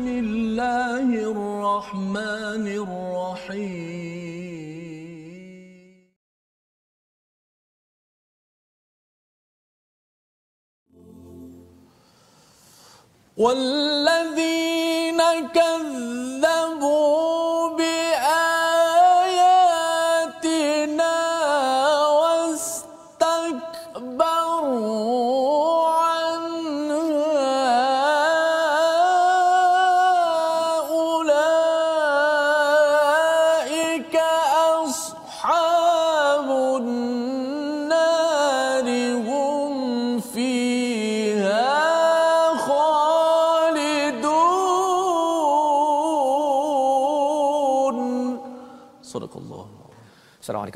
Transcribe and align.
بسم 0.00 0.08
الله 0.08 1.08
الرحمن 1.32 2.66
الرحيم. 2.84 4.40
والذين 13.36 15.20
كذبوا 15.52 17.59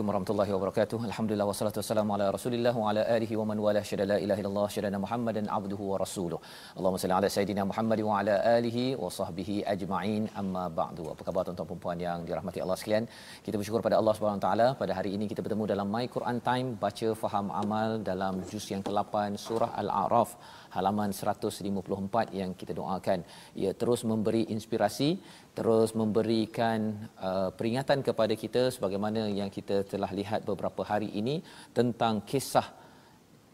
Assalamualaikum 0.04 0.28
warahmatullahi 0.28 0.52
wabarakatuh. 0.54 0.98
Alhamdulillah 1.10 1.46
wassalatu 1.50 1.78
wassalamu 1.80 2.10
ala 2.14 2.24
Rasulillah 2.36 2.72
wa 2.80 2.88
ala 2.90 3.02
alihi 3.14 3.38
wa 3.40 3.44
man 3.50 3.58
wala 3.66 3.80
syada 3.90 4.04
la 4.10 4.16
ilaha 4.24 4.40
illallah 4.42 4.66
syada 4.74 4.98
Muhammadan 5.04 5.46
abduhu 5.58 5.84
wa 5.92 5.98
rasuluh. 6.02 6.38
Allahumma 6.78 7.00
salli 7.02 7.14
ala 7.18 7.28
sayidina 7.36 7.62
Muhammad 7.70 8.00
wa 8.08 8.18
ala 8.20 8.34
alihi 8.56 8.84
wa 9.02 9.08
sahbihi 9.18 9.56
ajma'in. 9.74 10.24
Amma 10.40 10.64
ba'du. 10.80 11.04
Apa 11.12 11.24
khabar 11.28 11.42
tuan-tuan 11.46 11.68
dan 11.70 11.80
puan 11.84 11.98
yang 12.06 12.18
dirahmati 12.28 12.60
Allah 12.64 12.76
sekalian? 12.80 13.06
Kita 13.46 13.56
bersyukur 13.60 13.80
pada 13.86 13.96
Allah 14.00 14.14
Subhanahu 14.18 14.44
taala 14.46 14.66
pada 14.82 14.92
hari 14.98 15.12
ini 15.16 15.28
kita 15.32 15.40
bertemu 15.46 15.64
dalam 15.72 15.88
My 15.96 16.04
Quran 16.16 16.40
Time 16.50 16.68
baca 16.84 17.08
faham 17.22 17.48
amal 17.62 17.96
dalam 18.10 18.44
juz 18.52 18.66
yang 18.74 18.84
ke-8 18.88 19.40
surah 19.46 19.70
Al-A'raf 19.84 20.36
halaman 20.74 21.10
154 21.14 22.34
yang 22.40 22.50
kita 22.60 22.72
doakan. 22.80 23.20
Ia 23.60 23.72
terus 23.80 24.02
memberi 24.10 24.42
inspirasi 24.54 25.10
terus 25.58 25.90
memberikan 26.00 27.08
uh, 27.28 27.50
peringatan 27.58 28.02
kepada 28.08 28.34
kita 28.42 28.62
sebagaimana 28.76 29.30
yang 29.40 29.50
kita 29.58 29.86
telah 29.92 30.10
lihat 30.20 30.42
beberapa 30.50 30.82
hari 30.82 31.10
ini 31.20 31.36
tentang 31.78 32.26
kisah 32.30 32.66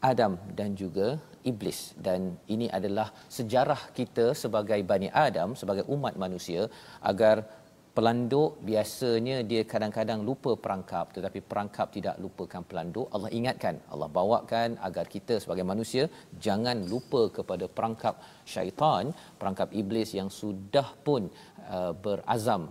Adam 0.00 0.40
dan 0.58 0.72
juga 0.82 1.20
iblis. 1.44 1.92
Dan 2.06 2.40
ini 2.54 2.66
adalah 2.78 3.12
sejarah 3.36 3.92
kita 3.98 4.32
sebagai 4.42 4.80
Bani 4.90 5.08
Adam 5.12 5.52
sebagai 5.60 5.84
umat 5.94 6.16
manusia 6.16 6.68
agar 7.04 7.44
pelanduk 8.00 8.50
biasanya 8.70 9.36
dia 9.50 9.62
kadang-kadang 9.72 10.20
lupa 10.28 10.52
perangkap. 10.64 11.06
Tetapi 11.16 11.40
perangkap 11.50 11.88
tidak 11.96 12.16
lupakan 12.24 12.62
pelanduk. 12.70 13.06
Allah 13.14 13.30
ingatkan 13.38 13.76
Allah 13.92 14.08
bawakan 14.18 14.80
agar 14.88 15.04
kita 15.14 15.36
sebagai 15.44 15.66
manusia 15.72 16.04
jangan 16.46 16.78
lupa 16.92 17.22
kepada 17.38 17.66
perangkap 17.76 18.14
syaitan 18.52 19.12
perangkap 19.40 19.68
iblis 19.80 20.10
yang 20.18 20.30
sudah 20.40 20.88
pun 21.06 21.22
uh, 21.76 21.92
berazam 22.04 22.62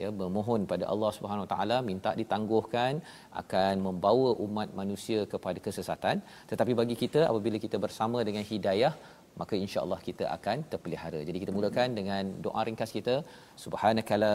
ya 0.00 0.08
memohon 0.22 0.62
pada 0.72 0.84
Allah 0.92 1.10
Subhanahu 1.16 1.44
Wa 1.46 1.50
Taala 1.52 1.76
minta 1.90 2.10
ditangguhkan 2.20 2.92
akan 3.42 3.74
membawa 3.86 4.30
umat 4.46 4.68
manusia 4.80 5.20
kepada 5.32 5.58
kesesatan. 5.66 6.16
Tetapi 6.50 6.72
bagi 6.80 6.96
kita 7.02 7.22
apabila 7.30 7.58
kita 7.64 7.78
bersama 7.86 8.20
dengan 8.28 8.44
hidayah 8.52 8.92
maka 9.40 9.54
insya-Allah 9.64 9.98
kita 10.08 10.24
akan 10.36 10.56
terpelihara. 10.72 11.20
Jadi 11.28 11.38
kita 11.42 11.52
mulakan 11.58 11.88
dengan 11.98 12.24
doa 12.46 12.62
ringkas 12.68 12.92
kita. 12.98 13.16
Subhanakala 13.64 14.34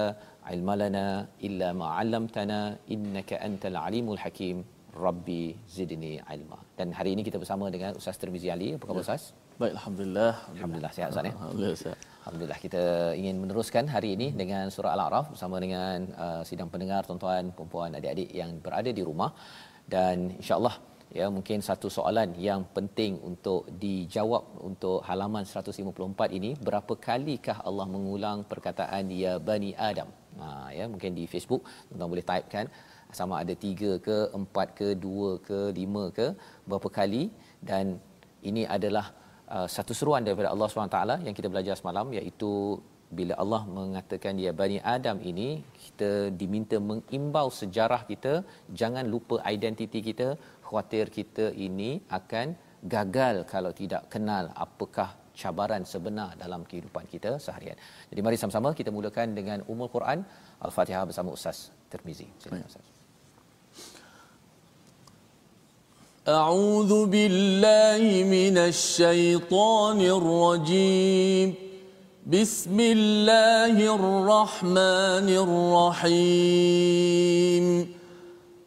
ilmalana 0.56 1.06
illa 1.48 1.70
ma 1.81 1.88
'allamtana 1.98 2.59
innaka 2.96 3.42
antal 3.48 3.80
alimul 3.88 4.22
hakim. 4.25 4.58
Rabbi 5.06 5.44
zidni 5.75 6.14
ilma. 6.36 6.58
Dan 6.80 6.88
hari 6.98 7.09
ini 7.16 7.22
kita 7.28 7.38
bersama 7.44 7.66
dengan 7.75 7.92
Ustaz 8.00 8.18
Tirmizi 8.22 8.50
Ali. 8.56 8.70
Apa 8.78 8.86
khabar 8.88 9.02
ya. 9.02 9.06
Ustaz? 9.08 9.24
Baik, 9.62 9.74
alhamdulillah. 9.78 10.34
Alhamdulillah 10.56 10.92
sihat 10.98 11.09
Ustaz 11.14 11.30
ya. 11.30 11.34
Alhamdulillah 11.38 11.78
sihat. 11.84 11.98
Alhamdulillah 12.22 12.59
kita 12.66 12.84
ingin 13.20 13.36
meneruskan 13.44 13.86
hari 13.94 14.09
ini 14.18 14.28
dengan 14.42 14.66
surah 14.75 14.92
Al-A'raf 14.96 15.25
bersama 15.34 15.58
dengan 15.66 15.98
uh, 16.25 16.42
sidang 16.50 16.70
pendengar 16.74 17.02
tuan-tuan, 17.08 17.44
puan-puan, 17.58 17.98
adik-adik 18.00 18.30
yang 18.42 18.52
berada 18.66 18.92
di 18.98 19.04
rumah 19.09 19.31
dan 19.94 20.18
insya-Allah 20.42 20.75
ya 21.20 21.26
mungkin 21.36 21.60
satu 21.68 21.88
soalan 21.98 22.30
yang 22.48 22.62
penting 22.76 23.14
untuk 23.30 23.62
dijawab 23.84 24.44
untuk 24.70 24.98
halaman 25.10 25.44
154 25.44 26.38
ini. 26.38 26.52
Berapa 26.68 26.94
kalikah 27.08 27.58
Allah 27.70 27.88
mengulang 27.96 28.40
perkataan 28.52 29.12
ya 29.24 29.34
bani 29.50 29.72
adam? 29.90 30.10
Ha 30.42 30.50
ya 30.78 30.86
mungkin 30.94 31.12
di 31.20 31.26
Facebook 31.34 31.64
tuan 31.92 32.10
boleh 32.14 32.26
type 32.32 32.48
kan. 32.56 32.68
Sama 33.20 33.36
ada 33.44 33.54
tiga 33.66 33.92
ke 34.08 34.18
empat 34.40 34.68
ke 34.80 34.88
dua 35.06 35.32
ke 35.48 35.60
lima 35.80 36.04
ke 36.20 36.28
berapa 36.70 36.92
kali. 37.00 37.24
Dan 37.70 37.86
ini 38.50 38.64
adalah 38.78 39.06
uh, 39.56 39.68
satu 39.76 39.94
seruan 40.00 40.24
daripada 40.28 40.50
Allah 40.54 40.68
SWT 40.72 41.00
yang 41.28 41.36
kita 41.40 41.50
belajar 41.54 41.76
semalam 41.80 42.08
iaitu 42.18 42.52
bila 43.18 43.34
Allah 43.44 43.62
mengatakan 43.78 44.40
dia 44.40 44.52
bani 44.62 44.78
Adam 44.96 45.18
ini 45.32 45.48
kita 45.84 46.10
diminta 46.42 46.78
mengimbau 46.90 47.48
sejarah 47.60 48.02
kita 48.12 48.34
jangan 48.80 49.06
lupa 49.14 49.38
identiti 49.56 50.00
kita 50.10 50.28
khawatir 50.71 51.05
kita 51.19 51.47
ini 51.67 51.91
akan 52.19 52.47
gagal 52.94 53.37
kalau 53.53 53.72
tidak 53.81 54.03
kenal 54.12 54.44
apakah 54.65 55.09
cabaran 55.41 55.83
sebenar 55.93 56.31
dalam 56.43 56.61
kehidupan 56.69 57.05
kita 57.12 57.31
seharian. 57.47 57.77
Jadi 58.11 58.21
mari 58.27 58.37
sama-sama 58.41 58.69
kita 58.81 58.91
mulakan 58.99 59.28
dengan 59.39 59.59
umul 59.72 59.89
Quran 59.97 60.19
Al-Fatihah 60.67 61.05
bersama 61.09 61.31
Ustaz 61.39 61.59
Tirmizi. 61.93 62.28
Silakan 62.43 62.69
Ustaz. 62.72 62.87
أعوذ 66.27 67.06
بالله 67.06 68.03
من 68.27 68.59
الشيطان 68.59 69.99
الرجيم 70.19 71.49
بسم 72.27 72.78
الله 72.81 73.77
الرحمن 73.94 75.28
الرحيم 76.11 77.65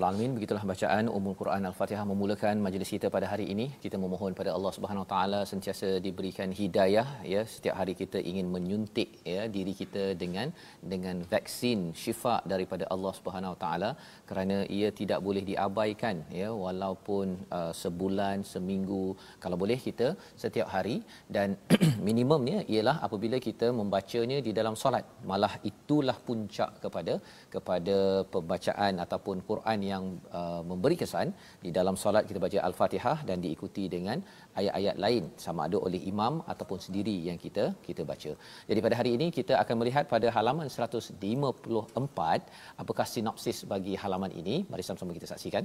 Rabbal 0.00 0.16
alamin. 0.16 0.34
Begitulah 0.36 0.64
bacaan 0.70 1.04
Ummul 1.16 1.34
Quran 1.40 1.62
Al-Fatihah 1.68 2.04
memulakan 2.10 2.56
majlis 2.66 2.90
kita 2.94 3.06
pada 3.14 3.26
hari 3.32 3.46
ini. 3.52 3.66
Kita 3.82 3.96
memohon 4.02 4.32
pada 4.38 4.50
Allah 4.56 4.72
Subhanahu 4.76 5.04
Taala 5.10 5.40
sentiasa 5.50 5.88
diberikan 6.06 6.48
hidayah 6.60 7.08
ya. 7.32 7.42
Setiap 7.54 7.74
hari 7.80 7.94
kita 8.00 8.18
ingin 8.30 8.46
menyuntik 8.54 9.08
ya 9.32 9.42
diri 9.56 9.72
kita 9.80 10.04
dengan 10.22 10.48
dengan 10.92 11.16
vaksin 11.32 11.80
syifa 12.02 12.36
daripada 12.52 12.86
Allah 12.94 13.12
Subhanahu 13.18 13.56
Taala 13.64 13.90
kerana 14.30 14.56
ia 14.78 14.88
tidak 15.00 15.20
boleh 15.26 15.42
diabaikan 15.50 16.24
ya 16.40 16.48
walaupun 16.64 17.36
uh, 17.58 17.72
sebulan, 17.82 18.48
seminggu 18.52 19.04
kalau 19.44 19.58
boleh 19.64 19.78
kita 19.88 20.08
setiap 20.44 20.70
hari 20.76 20.96
dan 21.38 21.60
minimumnya 22.08 22.58
ialah 22.72 22.96
apabila 23.08 23.36
kita 23.48 23.68
membacanya 23.82 24.40
di 24.48 24.54
dalam 24.60 24.80
solat. 24.84 25.04
Malah 25.32 25.52
itulah 25.72 26.16
puncak 26.30 26.72
kepada 26.86 27.20
kepada 27.54 27.96
pembacaan 28.34 28.94
ataupun 29.04 29.36
Quran 29.50 29.78
yang 29.90 30.04
uh, 30.40 30.62
memberi 30.70 30.96
kesan 31.02 31.28
di 31.64 31.70
dalam 31.78 31.96
solat 32.02 32.24
kita 32.30 32.40
baca 32.44 32.58
al-Fatihah 32.68 33.18
dan 33.28 33.38
diikuti 33.44 33.84
dengan 33.96 34.18
ayat-ayat 34.60 34.96
lain 35.04 35.24
sama 35.44 35.60
ada 35.68 35.78
oleh 35.88 36.00
imam 36.12 36.34
ataupun 36.52 36.78
sendiri 36.86 37.16
yang 37.28 37.38
kita 37.44 37.66
kita 37.88 38.04
baca. 38.12 38.32
Jadi 38.70 38.80
pada 38.86 38.96
hari 39.00 39.12
ini 39.18 39.28
kita 39.38 39.54
akan 39.62 39.76
melihat 39.82 40.06
pada 40.14 40.30
halaman 40.36 40.66
154 40.70 42.82
apakah 42.82 43.06
sinopsis 43.14 43.60
bagi 43.74 43.94
halaman 44.02 44.34
ini. 44.42 44.56
Mari 44.72 44.84
sama-sama 44.86 45.18
kita 45.20 45.30
saksikan. 45.34 45.64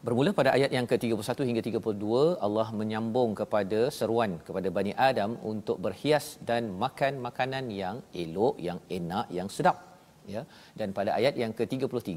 Bermula 0.00 0.32
pada 0.32 0.56
ayat 0.56 0.72
yang 0.72 0.88
ke-31 0.88 1.44
hingga 1.48 1.60
32 1.60 2.40
Allah 2.46 2.68
menyambung 2.72 3.36
kepada 3.40 3.92
seruan 3.92 4.40
kepada 4.46 4.72
Bani 4.72 4.96
Adam 4.96 5.36
untuk 5.44 5.76
berhias 5.76 6.40
dan 6.40 6.72
makan 6.72 7.20
makanan 7.20 7.68
yang 7.68 8.00
elok, 8.16 8.56
yang 8.56 8.80
enak, 8.88 9.28
yang 9.28 9.52
sedap. 9.52 9.89
Ya. 10.34 10.42
Dan 10.78 10.88
pada 10.98 11.10
ayat 11.18 11.34
yang 11.42 11.52
ke-33 11.58 12.14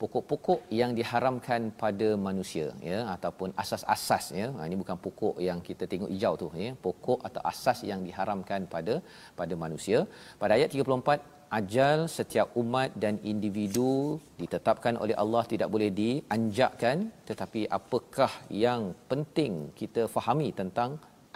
pokok-pokok 0.00 0.60
yang 0.80 0.92
diharamkan 0.98 1.62
pada 1.82 2.08
manusia 2.26 2.66
ya 2.90 2.98
ataupun 3.14 3.50
asas-asas 3.62 4.26
ya. 4.40 4.48
Ha, 4.56 4.68
ini 4.68 4.76
bukan 4.82 4.98
pokok 5.06 5.36
yang 5.48 5.60
kita 5.68 5.86
tengok 5.92 6.12
hijau 6.14 6.34
tu 6.42 6.48
ya. 6.64 6.70
Pokok 6.86 7.18
atau 7.30 7.42
asas 7.52 7.80
yang 7.90 8.02
diharamkan 8.08 8.62
pada 8.74 8.96
pada 9.40 9.56
manusia. 9.64 10.00
Pada 10.42 10.54
ayat 10.58 10.70
34 10.76 11.36
ajal 11.58 11.98
setiap 12.16 12.48
umat 12.62 12.90
dan 13.02 13.14
individu 13.32 13.92
ditetapkan 14.40 14.94
oleh 15.04 15.16
Allah 15.22 15.42
tidak 15.52 15.68
boleh 15.74 15.90
dianjakkan 16.00 17.08
tetapi 17.28 17.60
apakah 17.78 18.32
yang 18.64 18.82
penting 19.10 19.54
kita 19.80 20.04
fahami 20.14 20.48
tentang 20.60 20.90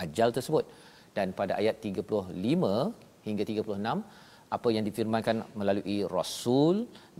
ajal 0.04 0.28
tersebut 0.36 0.64
dan 1.16 1.28
pada 1.38 1.52
ayat 1.60 1.76
35 1.88 2.32
hingga 3.26 3.44
36 3.52 4.21
apa 4.56 4.68
yang 4.74 4.84
difirmankan 4.88 5.36
melalui 5.60 5.98
rasul 6.16 6.76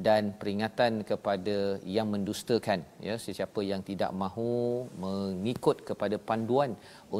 dan 0.06 0.23
peringatan 0.40 0.93
kepada 1.11 1.56
yang 1.96 2.08
mendustakan 2.14 2.81
ya 3.06 3.14
sesiapa 3.25 3.61
yang 3.70 3.81
tidak 3.88 4.11
mahu 4.23 4.52
mengikut 5.05 5.76
kepada 5.88 6.17
panduan 6.29 6.70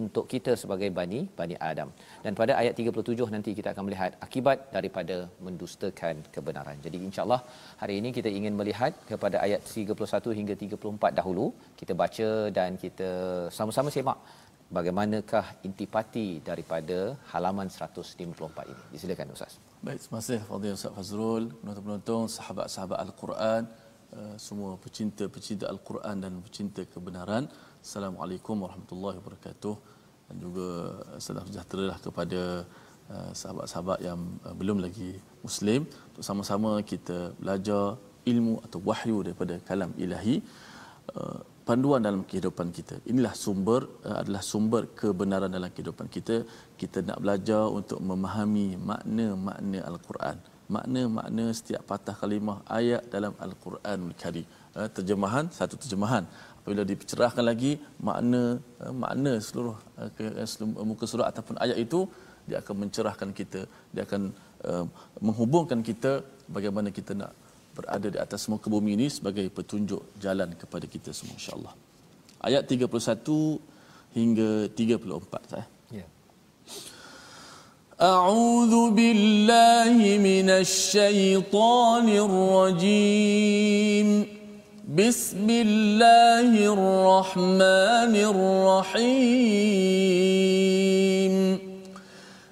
untuk 0.01 0.25
kita 0.33 0.53
sebagai 0.63 0.91
bani 0.99 1.21
bani 1.41 1.57
Adam 1.71 1.89
dan 2.25 2.33
pada 2.41 2.53
ayat 2.61 2.77
37 2.85 3.35
nanti 3.35 3.53
kita 3.59 3.71
akan 3.75 3.85
melihat 3.89 4.13
akibat 4.27 4.59
daripada 4.77 5.17
mendustakan 5.47 6.17
kebenaran. 6.37 6.79
Jadi 6.87 7.01
insya-Allah 7.09 7.41
hari 7.83 7.97
ini 8.03 8.11
kita 8.19 8.31
ingin 8.39 8.57
melihat 8.61 8.95
kepada 9.11 9.39
ayat 9.47 9.61
31 9.75 10.39
hingga 10.39 10.57
34 10.65 11.19
dahulu 11.21 11.47
kita 11.81 11.93
baca 12.03 12.31
dan 12.59 12.73
kita 12.85 13.11
sama-sama 13.59 13.91
semak 13.97 14.19
bagaimanakah 14.77 15.45
intipati 15.69 16.29
daripada 16.49 16.99
halaman 17.33 17.69
154 17.69 18.73
ini. 18.73 18.85
Silakan 19.03 19.37
Ustaz. 19.37 19.72
Baik, 19.83 19.99
terima 19.99 20.19
kasih 20.23 20.39
Fadil 20.47 20.75
Ustaz 20.79 20.95
Fazrul, 20.97 21.45
penonton-penonton, 21.59 22.31
sahabat-sahabat 22.31 22.99
Al-Quran, 23.05 23.63
uh, 24.15 24.35
semua 24.39 24.79
pecinta-pecinta 24.79 25.67
Al-Quran 25.73 26.23
dan 26.23 26.33
pecinta 26.39 26.83
kebenaran. 26.93 27.51
Assalamualaikum 27.83 28.63
warahmatullahi 28.63 29.19
wabarakatuh. 29.19 29.75
Dan 30.29 30.37
juga 30.39 30.69
salam 31.19 31.43
sejahtera 31.51 31.85
lah 31.91 31.99
kepada 31.99 32.43
uh, 33.11 33.31
sahabat-sahabat 33.35 33.99
yang 34.07 34.23
belum 34.55 34.79
lagi 34.87 35.19
Muslim. 35.43 35.91
Untuk 36.15 36.23
sama-sama 36.31 36.79
kita 36.93 37.35
belajar 37.43 37.99
ilmu 38.23 38.63
atau 38.63 38.79
wahyu 38.87 39.19
daripada 39.27 39.59
kalam 39.67 39.91
ilahi 39.99 40.37
panduan 41.73 42.01
dalam 42.07 42.23
kehidupan 42.31 42.69
kita. 42.79 42.95
Inilah 43.11 43.35
sumber 43.43 43.81
uh, 44.09 44.17
adalah 44.23 44.43
sumber 44.53 44.83
kebenaran 45.01 45.51
dalam 45.57 45.71
kehidupan 45.75 46.07
kita. 46.17 46.37
Kita 46.81 46.99
nak 47.09 47.19
belajar 47.25 47.63
untuk 47.79 48.01
memahami 48.11 48.69
makna-makna 48.91 49.81
Al-Quran. 49.91 50.37
Makna-makna 50.77 51.45
setiap 51.59 51.83
patah 51.91 52.17
kalimah 52.23 52.59
ayat 52.81 53.03
dalam 53.15 53.33
Al-Quranul 53.47 54.17
Karim. 54.23 54.47
Uh, 54.79 54.89
terjemahan 54.97 55.49
satu 55.59 55.77
terjemahan. 55.83 56.27
Apabila 56.59 56.85
dicerahkan 56.91 57.45
lagi 57.51 57.73
makna 58.09 58.43
uh, 58.85 58.93
makna 59.05 59.33
seluruh 59.47 59.77
muka 60.91 61.07
surah 61.13 61.29
ataupun 61.33 61.57
ayat 61.65 61.79
itu 61.87 62.03
dia 62.49 62.57
akan 62.63 62.77
mencerahkan 62.83 63.31
kita, 63.41 63.61
dia 63.95 64.03
akan 64.09 64.23
menghubungkan 65.27 65.81
kita 65.89 66.11
bagaimana 66.57 66.89
kita 66.97 67.13
nak 67.21 67.31
berada 67.78 68.08
di 68.14 68.20
atas 68.26 68.42
muka 68.52 68.68
bumi 68.74 68.92
ini 68.98 69.08
sebagai 69.18 69.46
petunjuk 69.58 70.02
jalan 70.24 70.50
kepada 70.62 70.86
kita 70.94 71.14
semua 71.14 71.36
insya-Allah. 71.40 71.74
Ayat 72.42 72.64
31 72.66 73.62
hingga 74.18 74.50
34 74.74 75.52
saya. 75.52 75.66
Ya. 75.94 76.08
أعوذ 77.98 78.94
بالله 78.94 79.98
من 80.22 80.48
الشيطان 80.54 82.06
الرجيم 82.30 84.08
بسم 84.86 85.48
الله 85.50 86.50
الرحمن 86.74 88.14
الرحيم 88.94 89.98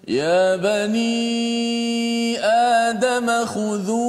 يا 0.08 0.56
بني 0.56 2.40
آدم 2.90 3.46
خذوا 3.46 4.09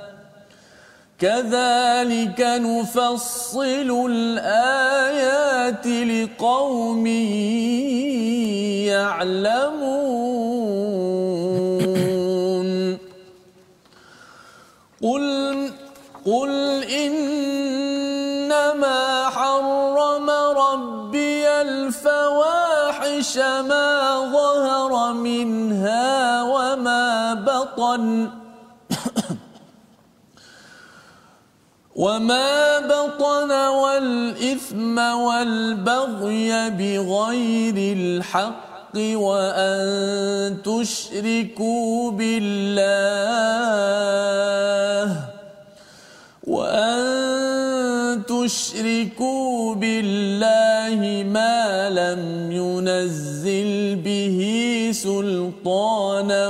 كذلك 1.21 2.41
نفصل 2.41 3.89
الآيات 4.09 5.87
لقوم 5.87 7.07
يعلمون. 8.89 10.31
قل 15.03 15.71
قل 16.25 16.83
إنما 16.83 18.49
حرم 19.29 20.29
ربي 20.29 21.47
الفواحش 21.47 23.37
ما 23.37 24.19
ظهر 24.33 25.13
منها 25.13 26.43
وما 26.43 27.33
بطن. 27.33 28.40
وما 31.95 32.79
بطن 32.79 33.51
والإثم 33.51 34.97
والبغي 34.97 36.69
بغير 36.69 37.97
الحق 37.97 38.95
وأن 38.95 40.57
تشركوا 40.63 42.11
بالله 42.11 42.71
وأن 46.47 48.23
تشركوا 48.27 49.75
بالله 49.75 51.23
ما 51.29 51.89
لم 51.89 52.51
ينزل 52.51 53.95
به 53.95 54.39
سلطانا 54.93 56.49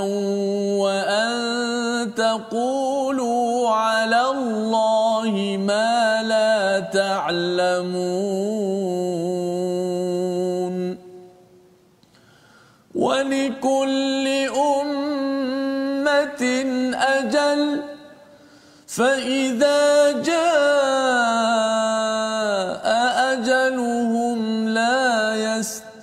وأن 0.79 1.90
تقولوا 2.31 3.69
على 3.69 4.21
الله 4.31 5.57
ما 5.59 6.23
لا 6.23 6.79
تعلمون. 6.79 7.91
ولكل 12.95 14.27
أمة 14.71 16.43
أجل 16.95 17.81
فإذا 18.87 20.11
جاء 20.11 20.51
أجلهم 23.33 24.67
لا 24.67 25.35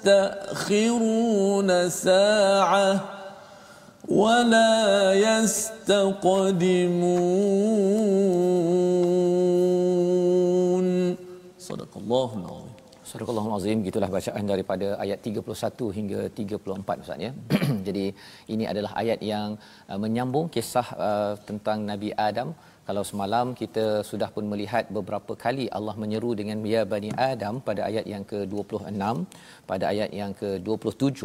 يستأخرون 0.04 1.68
ساعة. 1.90 3.18
ولا 4.08 5.13
يستقدمون 5.27 6.06
صدق 11.60 11.92
الله 11.98 12.30
العظيم 12.42 12.74
Surah 13.13 13.30
Al-Azim 13.30 13.80
gitulah 13.86 14.10
bacaan 14.13 14.44
daripada 14.51 14.88
ayat 15.03 15.20
31 15.22 15.89
hingga 15.98 16.20
34 16.38 17.03
Ustaz 17.03 17.20
ya. 17.25 17.32
Jadi 17.88 18.06
ini 18.53 18.65
adalah 18.72 18.92
ayat 19.01 19.20
yang 19.32 19.50
uh, 19.92 20.00
menyambung 20.03 20.48
kisah 20.56 20.88
uh, 21.08 21.34
tentang 21.50 21.86
Nabi 21.92 22.10
Adam. 22.27 22.50
kalau 22.88 23.02
semalam 23.09 23.47
kita 23.61 23.83
sudah 24.11 24.28
pun 24.35 24.45
melihat 24.52 24.85
beberapa 24.97 25.33
kali 25.42 25.64
Allah 25.78 25.95
menyeru 26.02 26.30
dengan 26.38 26.59
ya 26.71 26.83
bani 26.92 27.11
Adam 27.33 27.54
pada 27.66 27.83
ayat 27.88 28.07
yang 28.12 28.25
ke-26, 28.30 29.02
pada 29.71 29.85
ayat 29.90 30.11
yang 30.21 30.33
ke-27 30.38 31.21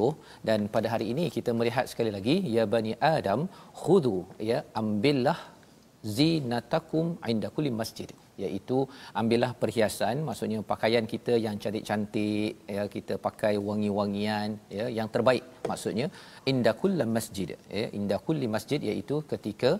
dan 0.47 0.67
pada 0.73 0.87
hari 0.93 1.05
ini 1.13 1.25
kita 1.35 1.53
melihat 1.59 1.87
sekali 1.91 2.11
lagi 2.17 2.35
ya 2.55 2.65
bani 2.73 2.91
Adam 3.17 3.47
khudu 3.83 4.17
ya 4.49 4.59
ambillah 4.81 5.37
zinatakum 6.17 7.15
inda 7.33 7.53
kulli 7.55 7.73
masjid. 7.81 8.11
Iaitu 8.43 8.77
ambillah 9.21 9.51
perhiasan 9.63 10.19
maksudnya 10.27 10.59
pakaian 10.75 11.07
kita 11.15 11.33
yang 11.47 11.55
cantik-cantik 11.63 12.53
ya 12.75 12.83
kita 12.95 13.15
pakai 13.27 13.55
wangi-wangian 13.67 14.59
ya 14.77 14.85
yang 14.99 15.09
terbaik 15.15 15.45
maksudnya 15.71 16.07
inda 16.51 16.71
kulli 16.81 17.05
masjid 17.17 17.49
ya 17.79 17.87
inda 17.99 18.17
kulli 18.27 18.49
masjid 18.55 18.79
iaitu 18.89 19.17
ketika 19.33 19.71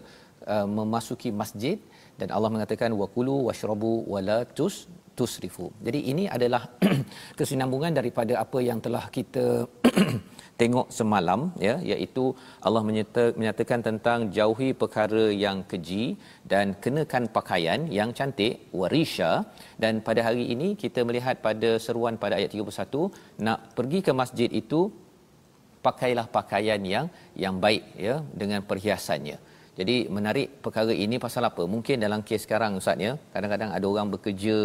uh, 0.56 0.68
memasuki 0.80 1.32
masjid 1.42 1.78
dan 2.20 2.30
Allah 2.36 2.52
mengatakan 2.56 2.92
waqulu 3.02 3.36
washrabu 3.48 3.94
wala 4.14 4.38
tus 4.58 4.76
tusrifu. 5.18 5.66
Jadi 5.86 6.00
ini 6.12 6.24
adalah 6.36 6.62
kesinambungan 7.40 7.94
daripada 8.00 8.34
apa 8.44 8.60
yang 8.70 8.80
telah 8.86 9.04
kita 9.18 9.46
tengok 10.62 10.88
semalam 10.98 11.42
ya 11.68 11.76
iaitu 11.92 12.24
Allah 12.68 12.84
menyata, 12.88 13.24
menyatakan 13.40 13.80
tentang 13.88 14.20
jauhi 14.38 14.70
perkara 14.82 15.24
yang 15.46 15.58
keji 15.72 16.04
dan 16.52 16.74
kenakan 16.84 17.26
pakaian 17.38 17.80
yang 17.98 18.10
cantik 18.18 18.54
warisha 18.80 19.32
dan 19.84 20.02
pada 20.08 20.22
hari 20.28 20.46
ini 20.56 20.70
kita 20.84 21.02
melihat 21.10 21.38
pada 21.48 21.72
seruan 21.86 22.18
pada 22.24 22.38
ayat 22.40 22.54
31 22.54 23.42
nak 23.46 23.60
pergi 23.78 24.02
ke 24.08 24.14
masjid 24.22 24.50
itu 24.62 24.82
pakailah 25.88 26.28
pakaian 26.38 26.82
yang 26.94 27.08
yang 27.44 27.56
baik 27.66 27.84
ya 28.08 28.16
dengan 28.42 28.62
perhiasannya 28.70 29.38
jadi 29.80 29.96
menarik 30.16 30.48
perkara 30.66 30.94
ini 31.06 31.18
pasal 31.26 31.44
apa? 31.50 31.64
Mungkin 31.74 31.98
dalam 32.06 32.22
kes 32.28 32.46
sekarang 32.46 32.78
Ustaz 32.82 32.98
ya, 33.06 33.14
kadang-kadang 33.34 33.70
ada 33.78 33.86
orang 33.94 34.08
bekerja, 34.14 34.58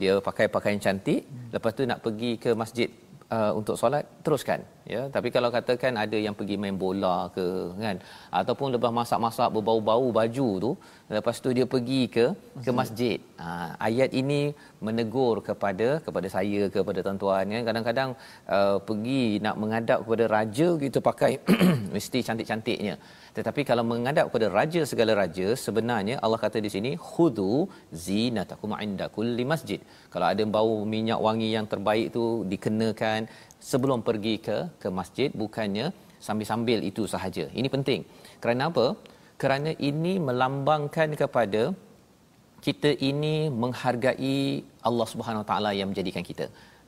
dia 0.00 0.14
pakai 0.28 0.46
pakaian 0.56 0.82
cantik, 0.84 1.22
lepas 1.54 1.72
tu 1.78 1.86
nak 1.90 2.02
pergi 2.06 2.32
ke 2.44 2.50
masjid 2.62 2.90
uh, 3.36 3.52
untuk 3.58 3.76
solat 3.80 4.04
teruskan 4.24 4.60
ya. 4.92 5.00
Tapi 5.14 5.28
kalau 5.34 5.50
katakan 5.56 5.94
ada 6.04 6.18
yang 6.26 6.34
pergi 6.38 6.56
main 6.62 6.76
bola 6.82 7.16
ke 7.36 7.46
kan 7.84 7.96
ataupun 8.40 8.74
lepas 8.74 8.92
masak-masak 8.98 9.48
berbau-bau 9.54 10.08
baju 10.18 10.48
tu 10.64 10.70
lepas 11.16 11.36
tu 11.44 11.50
dia 11.58 11.66
pergi 11.74 12.02
ke 12.16 12.26
ke 12.66 12.70
masjid. 12.80 13.18
Ha, 13.42 13.78
ayat 13.88 14.10
ini 14.22 14.40
menegur 14.86 15.36
kepada 15.48 15.88
kepada 16.06 16.28
saya 16.36 16.62
kepada 16.76 16.98
tuan-tuan 17.06 17.54
ya. 17.54 17.60
Kadang-kadang 17.70 18.10
uh, 18.56 18.76
pergi 18.90 19.22
nak 19.46 19.56
menghadap 19.62 19.98
kepada 20.04 20.26
raja 20.36 20.68
kita 20.84 20.98
pakai 21.10 21.32
mesti 21.94 22.20
cantik-cantiknya 22.28 22.96
tetapi 23.36 23.60
kalau 23.68 23.84
menghadap 23.90 24.24
kepada 24.28 24.46
raja 24.58 24.80
segala 24.90 25.12
raja 25.20 25.46
sebenarnya 25.64 26.16
Allah 26.24 26.38
kata 26.44 26.58
di 26.66 26.70
sini 26.74 26.90
khudu 27.08 27.52
zinatakum 28.04 28.74
inda 28.86 29.06
kulli 29.16 29.44
masjid. 29.52 29.80
Kalau 30.12 30.26
ada 30.32 30.44
bau 30.56 30.74
minyak 30.94 31.20
wangi 31.26 31.50
yang 31.56 31.66
terbaik 31.72 32.06
tu 32.16 32.24
dikenakan 32.52 33.20
sebelum 33.70 34.00
pergi 34.08 34.34
ke 34.46 34.58
ke 34.82 34.90
masjid 35.00 35.30
bukannya 35.42 35.86
sambil-sambil 36.26 36.78
itu 36.90 37.04
sahaja. 37.14 37.46
Ini 37.60 37.68
penting. 37.76 38.02
Kerana 38.42 38.64
apa? 38.70 38.86
Kerana 39.42 39.70
ini 39.90 40.14
melambangkan 40.28 41.10
kepada 41.22 41.62
kita 42.66 42.90
ini 43.10 43.36
menghargai 43.62 44.40
Allah 44.88 45.06
Subhanahu 45.12 45.44
taala 45.50 45.70
yang 45.78 45.88
menjadikan 45.90 46.24
kita 46.30 46.46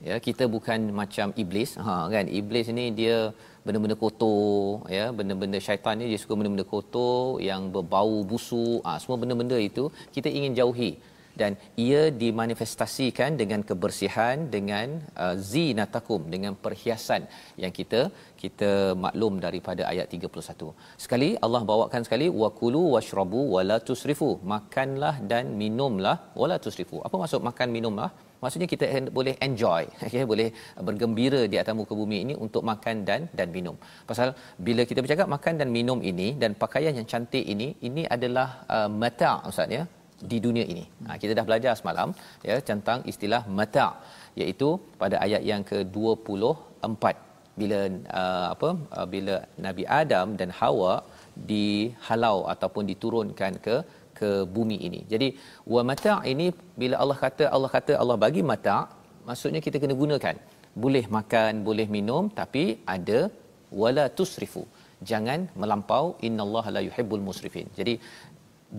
ya 0.09 0.17
kita 0.27 0.45
bukan 0.55 0.81
macam 1.01 1.29
iblis 1.43 1.71
ha 1.87 1.97
kan 2.15 2.27
iblis 2.41 2.69
ni 2.79 2.85
dia 3.01 3.17
benda-benda 3.65 3.97
kotor 4.03 4.83
ya 4.97 5.07
benda-benda 5.19 5.59
syaitan 5.67 5.97
ni 6.01 6.07
dia 6.13 6.21
suka 6.23 6.35
benda-benda 6.39 6.67
kotor 6.75 7.19
yang 7.51 7.63
berbau 7.75 8.15
busuk 8.31 8.81
ha, 8.87 8.99
semua 9.03 9.19
benda-benda 9.23 9.59
itu 9.71 9.85
kita 10.17 10.29
ingin 10.39 10.55
jauhi 10.61 10.93
dan 11.41 11.53
ia 11.85 12.01
dimanifestasikan 12.23 13.31
dengan 13.41 13.61
kebersihan 13.69 14.37
dengan 14.55 14.89
uh, 15.25 15.37
zinatakum 15.51 16.21
dengan 16.35 16.53
perhiasan 16.65 17.23
yang 17.63 17.73
kita 17.79 18.01
kita 18.43 18.71
maklum 19.05 19.35
daripada 19.47 19.83
ayat 19.93 20.09
31. 20.17 20.69
Sekali 21.05 21.31
Allah 21.47 21.63
bawakan 21.71 22.05
sekali 22.09 22.29
waqulu 22.43 22.83
washrabu 22.95 23.41
wala 23.55 23.79
tusrifu. 23.89 24.31
Makanlah 24.55 25.15
dan 25.33 25.57
minumlah 25.63 26.17
wala 26.43 26.59
tusrifu. 26.67 26.99
Apa 27.07 27.17
maksud 27.23 27.49
makan 27.51 27.71
minumlah? 27.79 28.11
Maksudnya 28.43 28.69
kita 28.73 28.85
boleh 29.19 29.35
enjoy, 29.47 29.83
okay? 30.07 30.25
boleh 30.33 30.49
bergembira 30.89 31.41
di 31.53 31.57
atas 31.63 31.75
muka 31.81 31.95
bumi 32.01 32.19
ini 32.25 32.35
untuk 32.45 32.63
makan 32.71 32.97
dan 33.09 33.21
dan 33.39 33.49
minum. 33.57 33.77
Pasal 34.11 34.31
bila 34.67 34.85
kita 34.91 35.01
bercakap 35.05 35.29
makan 35.37 35.57
dan 35.63 35.69
minum 35.79 35.99
ini 36.13 36.29
dan 36.43 36.53
pakaian 36.63 36.95
yang 36.99 37.09
cantik 37.13 37.45
ini, 37.55 37.69
ini 37.89 38.05
adalah 38.17 38.49
uh, 38.77 38.89
mata' 39.03 39.37
Ustaz 39.51 39.77
ya 39.79 39.85
di 40.31 40.39
dunia 40.47 40.65
ini. 40.73 40.85
Ha, 41.07 41.17
kita 41.23 41.33
dah 41.39 41.45
belajar 41.49 41.73
semalam 41.81 42.09
ya 42.49 42.57
tentang 42.71 42.99
istilah 43.13 43.43
mata' 43.59 43.91
iaitu 44.41 44.69
pada 45.03 45.17
ayat 45.27 45.43
yang 45.51 45.63
ke-24 45.71 47.05
bila 47.61 47.79
uh, 48.21 48.47
apa 48.55 48.69
uh, 48.97 49.07
bila 49.15 49.35
Nabi 49.67 49.85
Adam 50.01 50.29
dan 50.41 50.51
Hawa 50.59 50.93
dihalau 51.51 52.37
ataupun 52.53 52.85
diturunkan 52.91 53.53
ke 53.67 53.77
ke 54.23 54.31
bumi 54.57 54.79
ini. 54.89 55.01
Jadi 55.13 55.29
wa 55.75 55.83
mata' 55.91 56.19
ini 56.33 56.47
bila 56.81 56.97
Allah 57.03 57.19
kata 57.25 57.47
Allah 57.57 57.71
kata 57.77 57.95
Allah 58.03 58.17
bagi 58.25 58.43
mata' 58.53 58.83
maksudnya 59.29 59.63
kita 59.67 59.79
kena 59.83 59.97
gunakan. 60.03 60.37
Boleh 60.83 61.05
makan, 61.17 61.53
boleh 61.69 61.87
minum 61.97 62.25
tapi 62.41 62.65
ada 62.95 63.21
wala 63.83 64.05
tusrifu. 64.19 64.65
Jangan 65.11 65.41
melampau 65.61 66.05
innallaha 66.27 66.71
la 66.77 66.83
yuhibbul 66.89 67.25
musrifin. 67.29 67.67
Jadi 67.79 67.95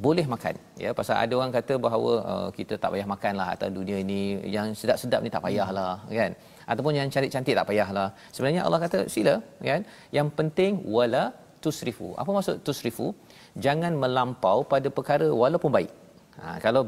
boleh 0.06 0.26
makan 0.34 0.56
ya 0.84 0.90
pasal 1.00 1.16
ada 1.24 1.34
orang 1.40 1.54
kata 1.58 1.74
bahawa 1.86 2.12
uh, 2.32 2.50
kita 2.58 2.74
tak 2.84 2.90
payah 2.94 3.08
makanlah 3.14 3.48
atas 3.54 3.70
dunia 3.78 3.98
ini 4.06 4.22
yang 4.56 4.68
sedap-sedap 4.80 5.20
ni 5.26 5.30
tak 5.36 5.44
payahlah 5.46 5.94
kan 6.20 6.32
ataupun 6.72 6.94
yang 6.98 7.08
cantik-cantik 7.14 7.56
tak 7.60 7.68
payahlah 7.70 8.08
sebenarnya 8.36 8.62
Allah 8.66 8.80
kata 8.86 9.00
sila 9.16 9.36
kan 9.70 9.82
yang 10.18 10.28
penting 10.40 10.82
wala 10.96 11.24
tusrifu 11.64 12.10
apa 12.22 12.30
maksud 12.38 12.56
tusrifu 12.68 13.08
jangan 13.66 13.94
melampau 14.04 14.58
pada 14.74 14.88
perkara 14.98 15.28
walaupun 15.42 15.72
baik. 15.78 15.92
Ha, 16.42 16.58
kalau 16.66 16.82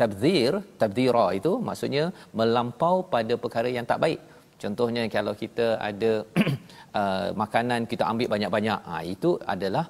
tabzir 0.00 0.52
tabdira 0.80 1.26
itu 1.38 1.52
maksudnya 1.68 2.04
melampau 2.38 2.94
pada 3.14 3.34
perkara 3.44 3.68
yang 3.76 3.86
tak 3.92 4.00
baik. 4.04 4.20
Contohnya 4.62 5.02
kalau 5.16 5.34
kita 5.42 5.66
ada 5.88 6.12
uh, 7.00 7.28
makanan 7.42 7.90
kita 7.90 8.04
ambil 8.12 8.28
banyak-banyak 8.34 8.80
ha, 8.90 9.02
itu 9.14 9.30
adalah 9.54 9.84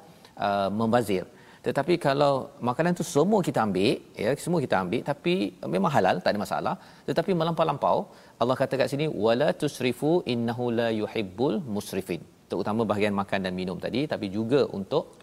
uh, 0.47 0.69
membazir. 0.81 1.25
Tetapi 1.67 1.95
kalau 2.07 2.33
makanan 2.69 2.93
tu 2.99 3.05
semua 3.15 3.41
kita 3.49 3.59
ambil 3.67 3.95
ya 4.23 4.31
semua 4.45 4.61
kita 4.65 4.77
ambil 4.83 5.03
tapi 5.11 5.35
memang 5.75 5.93
halal 5.97 6.17
tak 6.25 6.33
ada 6.35 6.41
masalah. 6.45 6.75
Tetapi 7.09 7.33
melampau-lampau 7.41 7.99
Allah 8.43 8.57
kata 8.63 8.75
kat 8.81 8.89
sini 8.93 9.07
wala 9.25 9.49
tusrifu 9.61 10.13
innahu 10.35 10.65
la 10.81 10.89
yuhibbul 11.01 11.57
musrifin. 11.75 12.23
Terutama 12.51 12.83
bahagian 12.91 13.15
makan 13.21 13.47
dan 13.47 13.55
minum 13.61 13.79
tadi 13.85 14.01
tapi 14.13 14.27
juga 14.37 14.61
untuk 14.79 15.22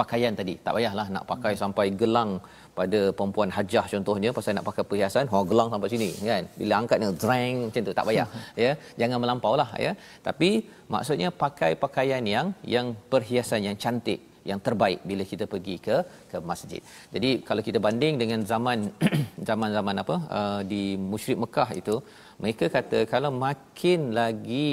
pakaian 0.00 0.32
tadi. 0.40 0.54
Tak 0.64 0.72
payahlah 0.76 1.06
nak 1.14 1.24
pakai 1.32 1.52
sampai 1.62 1.86
gelang 2.00 2.30
pada 2.78 3.00
perempuan 3.18 3.50
hajah 3.56 3.84
contohnya. 3.94 4.30
Pasal 4.38 4.56
nak 4.58 4.66
pakai 4.70 4.84
perhiasan 4.90 5.26
ha 5.32 5.42
gelang 5.50 5.68
sampai 5.72 5.90
sini 5.94 6.08
kan? 6.30 6.44
Bila 6.60 6.74
angkat 6.80 6.98
ni 7.02 7.08
drang 7.24 7.56
macam 7.66 7.82
tu 7.88 7.94
tak 7.98 8.06
payah 8.10 8.28
ya? 8.64 8.72
Jangan 9.00 9.18
melampaulah 9.24 9.70
ya? 9.86 9.92
Tapi 10.28 10.50
maksudnya 10.94 11.30
pakai 11.44 11.72
pakaian 11.84 12.24
yang 12.34 12.48
yang 12.76 12.88
perhiasan 13.12 13.62
yang 13.68 13.78
cantik 13.84 14.20
yang 14.50 14.60
terbaik 14.66 15.00
bila 15.10 15.22
kita 15.30 15.44
pergi 15.52 15.76
ke 15.86 15.96
ke 16.30 16.36
masjid. 16.50 16.82
Jadi 17.14 17.30
kalau 17.48 17.62
kita 17.68 17.78
banding 17.86 18.14
dengan 18.22 18.40
zaman 18.52 18.78
zaman-zaman 19.48 19.96
apa 20.02 20.16
uh, 20.38 20.60
di 20.72 20.82
musyrik 21.10 21.40
Mekah 21.44 21.68
itu, 21.80 21.96
mereka 22.42 22.66
kata 22.76 22.98
kalau 23.14 23.30
makin 23.46 24.00
lagi 24.20 24.68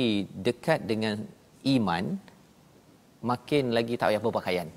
dekat 0.48 0.80
dengan 0.92 1.18
iman, 1.76 2.06
makin 3.32 3.66
lagi 3.78 3.94
tak 4.00 4.10
payah 4.12 4.24
berpakaian. 4.26 4.70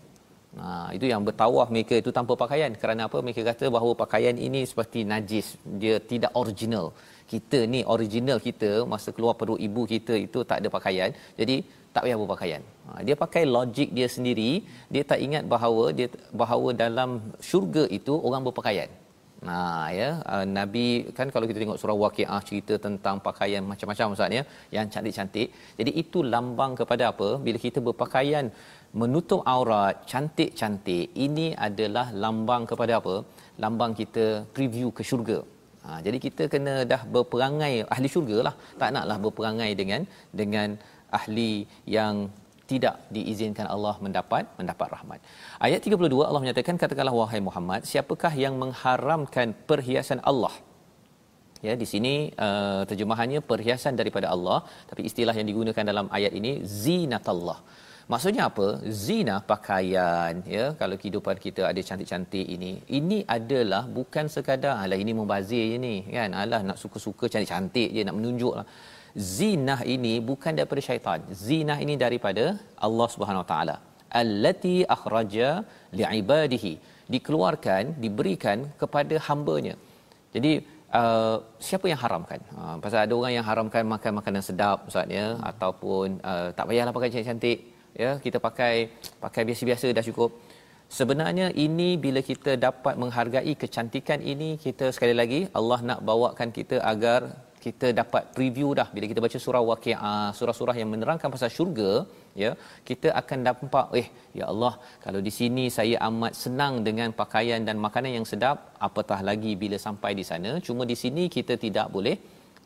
Ha, 0.64 0.68
itu 0.96 1.06
yang 1.12 1.22
bertawaf 1.28 1.68
mereka 1.74 1.94
itu 2.02 2.10
tanpa 2.18 2.32
pakaian. 2.42 2.72
Kerana 2.82 3.02
apa? 3.08 3.18
Mereka 3.26 3.42
kata 3.50 3.66
bahawa 3.76 3.92
pakaian 4.04 4.36
ini 4.46 4.60
seperti 4.70 5.00
najis. 5.12 5.46
Dia 5.82 5.96
tidak 6.12 6.32
original. 6.42 6.86
Kita 7.32 7.58
ni 7.72 7.80
original 7.94 8.38
kita 8.48 8.70
masa 8.92 9.10
keluar 9.16 9.34
perut 9.40 9.60
ibu 9.68 9.82
kita 9.94 10.14
itu 10.26 10.40
tak 10.50 10.60
ada 10.60 10.68
pakaian. 10.76 11.10
Jadi 11.40 11.56
tak 11.94 12.04
payah 12.04 12.18
berpakaian. 12.22 12.62
Ha, 12.88 13.00
dia 13.06 13.16
pakai 13.24 13.42
logik 13.56 13.90
dia 13.98 14.08
sendiri, 14.16 14.50
dia 14.94 15.02
tak 15.10 15.20
ingat 15.26 15.44
bahawa 15.54 15.84
dia 15.98 16.08
bahawa 16.42 16.68
dalam 16.84 17.10
syurga 17.48 17.84
itu 17.98 18.14
orang 18.28 18.44
berpakaian. 18.48 18.90
Nah 19.46 19.88
ya, 19.98 20.08
uh, 20.32 20.44
Nabi 20.58 20.86
kan 21.16 21.28
kalau 21.34 21.46
kita 21.48 21.58
tengok 21.62 21.78
surah 21.80 21.96
Waqiah 22.02 22.40
cerita 22.48 22.74
tentang 22.86 23.16
pakaian 23.26 23.62
macam-macam 23.70 24.14
Ustaz 24.16 24.36
ya, 24.38 24.42
yang 24.76 24.86
cantik-cantik. 24.92 25.48
Jadi 25.78 25.90
itu 26.02 26.18
lambang 26.34 26.72
kepada 26.80 27.04
apa? 27.12 27.28
Bila 27.46 27.58
kita 27.66 27.78
berpakaian 27.88 28.48
menutup 29.00 29.40
aurat 29.54 29.94
cantik-cantik 30.10 31.06
ini 31.26 31.46
adalah 31.66 32.06
lambang 32.24 32.64
kepada 32.70 32.94
apa 33.00 33.14
lambang 33.64 33.92
kita 34.00 34.26
preview 34.56 34.88
ke 34.96 35.02
syurga 35.10 35.38
ha, 35.84 35.98
jadi 36.06 36.18
kita 36.26 36.44
kena 36.54 36.74
dah 36.92 37.02
berperangai 37.14 37.74
ahli 37.94 38.10
syurga 38.14 38.38
lah 38.48 38.54
tak 38.80 38.90
naklah 38.96 39.18
berperangai 39.26 39.70
dengan 39.80 40.02
dengan 40.40 40.68
ahli 41.18 41.52
yang 41.96 42.16
tidak 42.70 42.94
diizinkan 43.16 43.66
Allah 43.74 43.92
mendapat 44.04 44.44
mendapat 44.60 44.88
rahmat. 44.94 45.18
Ayat 45.66 45.80
32 45.88 46.28
Allah 46.28 46.42
menyatakan 46.44 46.76
katakanlah 46.82 47.14
wahai 47.20 47.40
Muhammad 47.48 47.80
siapakah 47.90 48.32
yang 48.44 48.54
mengharamkan 48.62 49.54
perhiasan 49.68 50.20
Allah 50.30 50.54
Ya 51.66 51.74
di 51.82 51.86
sini 51.92 52.14
uh, 52.46 52.82
terjemahannya 52.90 53.40
perhiasan 53.50 53.94
daripada 54.00 54.26
Allah 54.34 54.58
tapi 54.90 55.02
istilah 55.08 55.34
yang 55.38 55.48
digunakan 55.50 55.84
dalam 55.90 56.06
ayat 56.16 56.32
ini 56.40 56.52
zinatallah. 56.84 57.58
Maksudnya 58.12 58.42
apa? 58.50 58.66
Zina 59.04 59.36
pakaian 59.50 60.34
ya 60.56 60.64
kalau 60.80 60.96
kehidupan 61.00 61.36
kita 61.44 61.62
ada 61.70 61.80
cantik-cantik 61.88 62.46
ini. 62.56 62.72
Ini 62.98 63.18
adalah 63.36 63.82
bukan 63.96 64.26
sekadar 64.34 64.74
alah 64.82 64.98
ini 65.04 65.12
membazir 65.20 65.64
je 65.72 65.78
ni 65.86 65.96
kan. 66.16 66.30
Alah 66.42 66.60
nak 66.68 66.78
suka-suka 66.82 67.26
cantik-cantik 67.32 67.88
je 67.96 68.04
nak 68.08 68.16
menunjuklah. 68.18 68.66
Zinah 69.38 69.80
ini 69.94 70.14
bukan 70.30 70.54
daripada 70.58 70.82
syaitan. 70.88 71.20
Zinah 71.46 71.78
ini 71.84 71.96
daripada 72.04 72.44
Allah 72.86 73.08
Subhanahu 73.14 73.42
Wa 73.44 73.48
Taala. 73.52 73.76
Allati 74.22 74.76
akhraja 74.96 75.48
li'ibadihi. 75.98 76.74
Dikeluarkan, 77.14 77.82
diberikan 78.02 78.58
kepada 78.80 79.14
hamba-Nya. 79.26 79.74
Jadi 80.34 80.52
uh, 81.00 81.36
siapa 81.68 81.86
yang 81.92 82.00
haramkan? 82.04 82.40
Uh, 82.60 82.76
pasal 82.82 82.98
ada 83.04 83.14
orang 83.18 83.32
yang 83.38 83.46
haramkan 83.50 83.82
makan 83.94 84.12
makanan 84.18 84.42
sedap 84.48 84.78
ustaz 84.90 85.16
ya 85.18 85.26
hmm. 85.28 85.42
ataupun 85.50 86.06
uh, 86.32 86.48
tak 86.56 86.66
payahlah 86.70 86.94
pakai 86.96 87.10
cantik-cantik 87.14 87.58
ya 88.04 88.10
kita 88.24 88.38
pakai 88.46 88.74
pakai 89.24 89.42
biasa-biasa 89.48 89.96
dah 89.98 90.06
cukup. 90.10 90.30
Sebenarnya 90.98 91.46
ini 91.66 91.88
bila 92.04 92.20
kita 92.30 92.52
dapat 92.66 92.94
menghargai 93.02 93.54
kecantikan 93.62 94.20
ini 94.32 94.50
kita 94.64 94.86
sekali 94.96 95.14
lagi 95.20 95.40
Allah 95.58 95.78
nak 95.88 96.00
bawakan 96.08 96.50
kita 96.58 96.76
agar 96.92 97.20
kita 97.64 97.86
dapat 98.00 98.22
preview 98.36 98.68
dah. 98.78 98.86
Bila 98.94 99.06
kita 99.10 99.20
baca 99.24 99.38
surah 99.44 99.62
waqiah 99.70 100.30
surah-surah 100.38 100.76
yang 100.80 100.90
menerangkan 100.92 101.32
pasal 101.34 101.50
syurga 101.56 101.90
ya 102.42 102.50
kita 102.88 103.08
akan 103.20 103.38
nampak 103.48 103.86
eh 104.00 104.06
ya 104.38 104.44
Allah 104.52 104.72
kalau 105.04 105.20
di 105.26 105.32
sini 105.38 105.64
saya 105.78 105.96
amat 106.08 106.32
senang 106.42 106.74
dengan 106.88 107.10
pakaian 107.20 107.62
dan 107.68 107.76
makanan 107.86 108.12
yang 108.18 108.26
sedap 108.32 108.56
apatah 108.88 109.20
lagi 109.30 109.54
bila 109.62 109.78
sampai 109.86 110.12
di 110.20 110.26
sana? 110.30 110.52
Cuma 110.68 110.84
di 110.92 110.96
sini 111.02 111.24
kita 111.36 111.56
tidak 111.66 111.88
boleh 111.96 112.16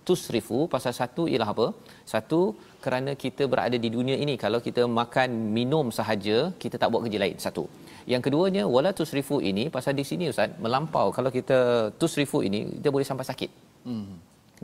tusrifu 0.09 0.61
pasal 0.75 0.93
satu 1.01 1.25
ialah 1.33 1.51
apa? 1.55 1.67
Satu 2.13 2.41
kerana 2.85 3.13
kita 3.25 3.45
berada 3.53 3.77
di 3.85 3.89
dunia 3.97 4.17
ini. 4.25 4.35
Kalau 4.45 4.59
kita 4.67 4.83
makan 5.01 5.31
minum 5.59 5.87
sahaja 5.99 6.39
kita 6.63 6.77
tak 6.83 6.91
buat 6.93 7.03
kerja 7.07 7.21
lain. 7.25 7.37
Satu. 7.47 7.65
Yang 8.13 8.23
keduanya 8.27 8.63
wala 8.75 8.91
tusrifu 8.99 9.39
ini 9.51 9.65
pasal 9.77 9.95
di 10.01 10.05
sini 10.11 10.27
ustaz 10.33 10.53
melampau. 10.65 11.09
Kalau 11.17 11.31
kita 11.39 11.59
tusrifu 12.01 12.41
ini 12.49 12.61
kita 12.77 12.91
boleh 12.95 13.09
sampai 13.11 13.27
sakit. 13.31 13.51
Hmm. 13.89 14.13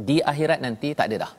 Di 0.08 0.16
akhirat 0.32 0.60
nanti 0.66 0.90
tak 1.00 1.08
ada 1.10 1.18
dah. 1.24 1.32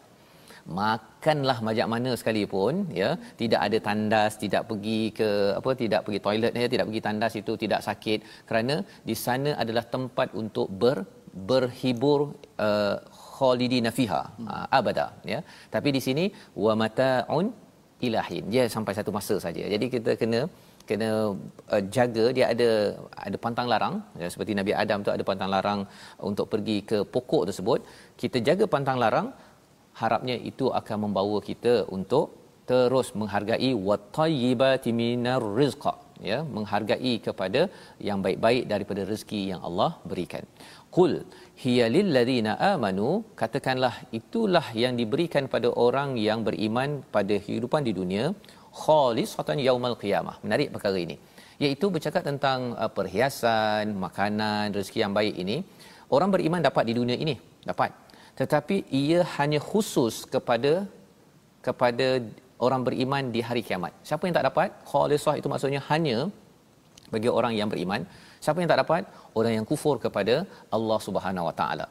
Makanlah 0.80 1.58
majak 1.68 1.88
mana 1.94 2.12
sekalipun 2.20 2.74
ya. 3.02 3.10
Tidak 3.42 3.60
ada 3.68 3.78
tandas 3.88 4.34
tidak 4.44 4.64
pergi 4.70 5.02
ke 5.20 5.30
apa 5.60 5.72
tidak 5.84 6.02
pergi 6.08 6.20
toilet 6.26 6.54
ya 6.64 6.68
tidak 6.74 6.86
pergi 6.90 7.04
tandas 7.08 7.36
itu 7.42 7.54
tidak 7.64 7.82
sakit. 7.88 8.20
Kerana 8.50 8.76
di 9.10 9.16
sana 9.26 9.54
adalah 9.64 9.86
tempat 9.96 10.30
untuk 10.42 10.68
ber 10.84 11.00
berhibur 11.50 12.20
uh, 12.68 12.98
khalidina 13.38 13.92
fiha. 14.00 14.22
Hmm. 14.38 14.48
uh, 14.54 14.66
abada 14.80 15.08
ya. 15.34 15.40
Tapi 15.76 15.92
di 15.96 16.02
sini 16.08 16.26
wa 16.66 16.76
mataun 16.84 17.48
ilahin 18.08 18.46
dia 18.54 18.64
sampai 18.76 18.94
satu 18.98 19.12
masa 19.18 19.36
saja. 19.46 19.64
Jadi 19.74 19.86
kita 19.96 20.14
kena 20.22 20.42
kena 20.90 21.10
uh, 21.74 21.84
jaga 21.96 22.26
dia 22.38 22.46
ada 22.54 22.70
ada 23.28 23.38
pantang 23.46 23.68
larang. 23.74 23.96
Ya, 24.22 24.28
seperti 24.34 24.54
Nabi 24.60 24.74
Adam 24.84 25.06
tu 25.08 25.12
ada 25.16 25.24
pantang 25.30 25.52
larang 25.56 25.82
untuk 26.30 26.48
pergi 26.54 26.78
ke 26.90 27.00
pokok 27.16 27.44
tersebut. 27.50 27.80
Kita 28.24 28.40
jaga 28.50 28.68
pantang 28.76 29.00
larang 29.04 29.30
harapnya 30.02 30.36
itu 30.52 30.66
akan 30.80 30.98
membawa 31.06 31.38
kita 31.50 31.76
untuk 31.98 32.28
terus 32.70 33.08
menghargai 33.20 33.72
watayyibati 33.88 34.92
minar 35.02 35.44
rizqa 35.60 35.94
ya. 36.32 36.40
Menghargai 36.56 37.14
kepada 37.28 37.62
yang 38.10 38.22
baik-baik 38.26 38.64
daripada 38.74 39.04
rezeki 39.12 39.42
yang 39.52 39.62
Allah 39.70 39.92
berikan 40.12 40.46
qul 40.98 41.14
hiya 41.64 41.86
lil 41.96 42.08
ladina 42.16 42.52
amanu 42.74 43.10
katakanlah 43.42 43.96
itulah 44.20 44.66
yang 44.84 44.94
diberikan 45.02 45.46
pada 45.54 45.70
orang 45.86 46.10
yang 46.28 46.40
beriman 46.48 46.90
pada 47.16 47.36
kehidupan 47.46 47.82
di 47.88 47.94
dunia 48.00 48.26
khalisatan 48.84 49.58
yaumal 49.68 49.98
qiyamah. 50.02 50.36
Menarik 50.46 50.70
perkara 50.76 50.98
ini. 51.06 51.16
Iaitu 51.64 51.86
bercakap 51.94 52.24
tentang 52.30 52.60
uh, 52.82 52.92
perhiasan, 52.98 53.98
makanan, 54.06 54.66
rezeki 54.78 55.00
yang 55.06 55.14
baik 55.20 55.36
ini. 55.44 55.58
Orang 56.16 56.30
beriman 56.34 56.62
dapat 56.68 56.84
di 56.90 56.94
dunia 57.00 57.18
ini, 57.24 57.36
dapat. 57.70 57.92
Tetapi 58.40 58.76
ia 59.04 59.20
hanya 59.38 59.60
khusus 59.70 60.16
kepada 60.34 60.74
kepada 61.68 62.08
orang 62.66 62.82
beriman 62.88 63.24
di 63.36 63.42
hari 63.48 63.62
kiamat. 63.68 63.92
Siapa 64.08 64.24
yang 64.30 64.36
tak 64.38 64.48
dapat? 64.50 64.70
Khalisah 64.92 65.36
itu 65.42 65.48
maksudnya 65.54 65.82
hanya 65.90 66.18
bagi 67.14 67.30
orang 67.40 67.54
yang 67.60 67.70
beriman. 67.74 68.02
Siapa 68.44 68.58
yang 68.62 68.70
tak 68.74 68.82
dapat? 68.84 69.04
Orang 69.40 69.54
yang 69.58 69.66
kufur 69.72 69.96
kepada 70.06 70.36
Allah 70.78 71.00
Subhanahu 71.08 71.48
Wa 71.50 71.56
Taala. 71.62 71.88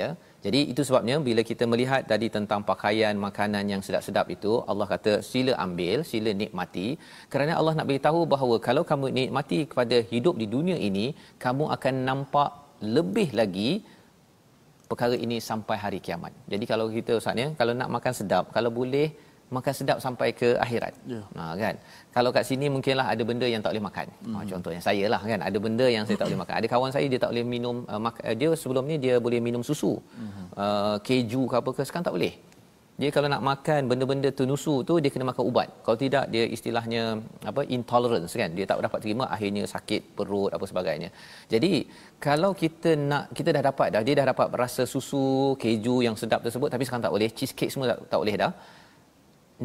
Ya. 0.00 0.08
Jadi 0.44 0.60
itu 0.72 0.82
sebabnya 0.88 1.16
bila 1.28 1.42
kita 1.50 1.64
melihat 1.72 2.02
tadi 2.10 2.26
tentang 2.36 2.60
pakaian, 2.70 3.14
makanan 3.26 3.64
yang 3.72 3.82
sedap-sedap 3.86 4.26
itu, 4.34 4.52
Allah 4.70 4.86
kata 4.92 5.12
sila 5.30 5.52
ambil, 5.64 5.98
sila 6.10 6.30
nikmati 6.42 6.88
kerana 7.32 7.52
Allah 7.60 7.74
nak 7.78 7.88
beritahu 7.90 8.20
bahawa 8.34 8.56
kalau 8.66 8.82
kamu 8.90 9.06
nikmati 9.18 9.58
kepada 9.70 9.96
hidup 10.12 10.36
di 10.42 10.46
dunia 10.54 10.78
ini, 10.88 11.06
kamu 11.44 11.66
akan 11.76 11.94
nampak 12.08 12.50
lebih 12.96 13.28
lagi 13.40 13.70
perkara 14.90 15.16
ini 15.24 15.36
sampai 15.48 15.76
hari 15.82 15.98
kiamat. 16.06 16.32
Jadi 16.52 16.64
kalau 16.70 16.86
kita 16.96 17.12
ustaz 17.20 17.42
ya, 17.42 17.48
kalau 17.58 17.74
nak 17.80 17.90
makan 17.96 18.14
sedap, 18.20 18.44
kalau 18.56 18.70
boleh 18.80 19.08
makan 19.56 19.72
sedap 19.78 19.98
sampai 20.04 20.28
ke 20.40 20.48
akhirat. 20.64 20.94
Yeah. 21.12 21.24
Ha 21.38 21.54
kan. 21.62 21.74
Kalau 22.16 22.30
kat 22.36 22.44
sini 22.50 22.66
mungkinlah 22.74 23.06
ada 23.12 23.22
benda 23.30 23.46
yang 23.52 23.62
tak 23.64 23.72
boleh 23.72 23.86
makan. 23.88 24.06
Mm. 24.26 24.34
Ha 24.34 24.38
contohnya 24.52 24.82
saya 24.88 25.04
lah 25.12 25.20
kan, 25.30 25.40
ada 25.48 25.58
benda 25.64 25.86
yang 25.96 26.04
saya 26.06 26.16
tak 26.20 26.26
boleh 26.30 26.40
makan. 26.42 26.54
Ada 26.60 26.68
kawan 26.74 26.90
saya 26.96 27.06
dia 27.12 27.20
tak 27.24 27.30
boleh 27.32 27.46
minum 27.54 27.76
uh, 27.92 28.00
mak- 28.06 28.22
uh, 28.28 28.36
dia 28.40 28.50
sebelum 28.62 28.84
ni 28.90 28.96
dia 29.04 29.16
boleh 29.26 29.40
minum 29.48 29.62
susu. 29.70 29.92
Mm. 29.98 30.30
Uh, 30.54 30.96
keju 31.06 31.42
ke 31.50 31.54
apa 31.60 31.70
ke 31.76 31.82
sekarang 31.88 32.06
tak 32.08 32.16
boleh. 32.18 32.34
Dia 33.00 33.08
kalau 33.16 33.28
nak 33.32 33.42
makan 33.48 33.88
benda-benda 33.90 34.28
tunusu 34.38 34.72
tu 34.88 34.94
dia 35.02 35.10
kena 35.12 35.24
makan 35.30 35.44
ubat. 35.50 35.68
Kalau 35.84 35.96
tidak 36.02 36.24
dia 36.32 36.44
istilahnya 36.56 37.02
apa 37.50 37.64
intolerance 37.76 38.36
kan. 38.40 38.50
Dia 38.56 38.64
tak 38.70 38.84
dapat 38.86 39.00
terima 39.04 39.24
akhirnya 39.34 39.64
sakit 39.74 40.02
perut 40.16 40.50
apa 40.56 40.64
sebagainya. 40.70 41.08
Jadi 41.52 41.72
kalau 42.26 42.50
kita 42.62 42.90
nak 43.10 43.32
kita 43.38 43.56
dah 43.56 43.62
dapat 43.70 43.88
dah 43.94 44.02
dia 44.06 44.14
dah 44.20 44.26
dapat 44.32 44.52
rasa 44.62 44.84
susu, 44.84 45.56
keju 45.62 45.96
yang 46.06 46.12
sedap 46.22 46.44
tersebut 46.44 46.68
tapi 46.74 46.84
sekarang 46.84 47.04
tak 47.06 47.14
boleh, 47.16 47.30
cheesecake 47.32 47.72
semua 47.72 47.88
tak, 47.92 47.98
tak 48.12 48.20
boleh 48.20 48.36
dah 48.44 48.52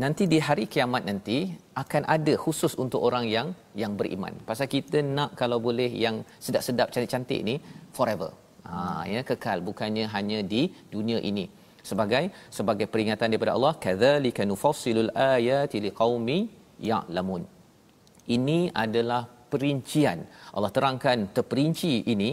nanti 0.03 0.23
di 0.31 0.37
hari 0.47 0.65
kiamat 0.73 1.03
nanti 1.09 1.37
akan 1.81 2.03
ada 2.15 2.33
khusus 2.43 2.73
untuk 2.83 3.01
orang 3.07 3.25
yang 3.35 3.47
yang 3.81 3.93
beriman. 3.99 4.33
Pasal 4.49 4.67
kita 4.75 4.99
nak 5.17 5.29
kalau 5.41 5.57
boleh 5.67 5.89
yang 6.05 6.15
sedap-sedap 6.45 6.87
cantik-cantik 6.93 7.41
ni 7.49 7.55
forever. 7.97 8.31
Ha 8.69 9.03
ya 9.13 9.21
kekal 9.29 9.59
bukannya 9.69 10.05
hanya 10.15 10.39
di 10.53 10.61
dunia 10.95 11.19
ini. 11.31 11.45
Sebagai 11.89 12.23
sebagai 12.57 12.87
peringatan 12.93 13.29
daripada 13.31 13.53
Allah, 13.57 13.73
kadzalika 13.85 14.43
nufassilul 14.51 15.11
ayati 15.33 15.79
liqaumi 15.87 16.37
ya'lamun. 16.89 17.43
Ini 18.35 18.59
adalah 18.83 19.21
perincian. 19.53 20.19
Allah 20.55 20.71
terangkan 20.77 21.17
terperinci 21.35 21.93
ini 22.13 22.29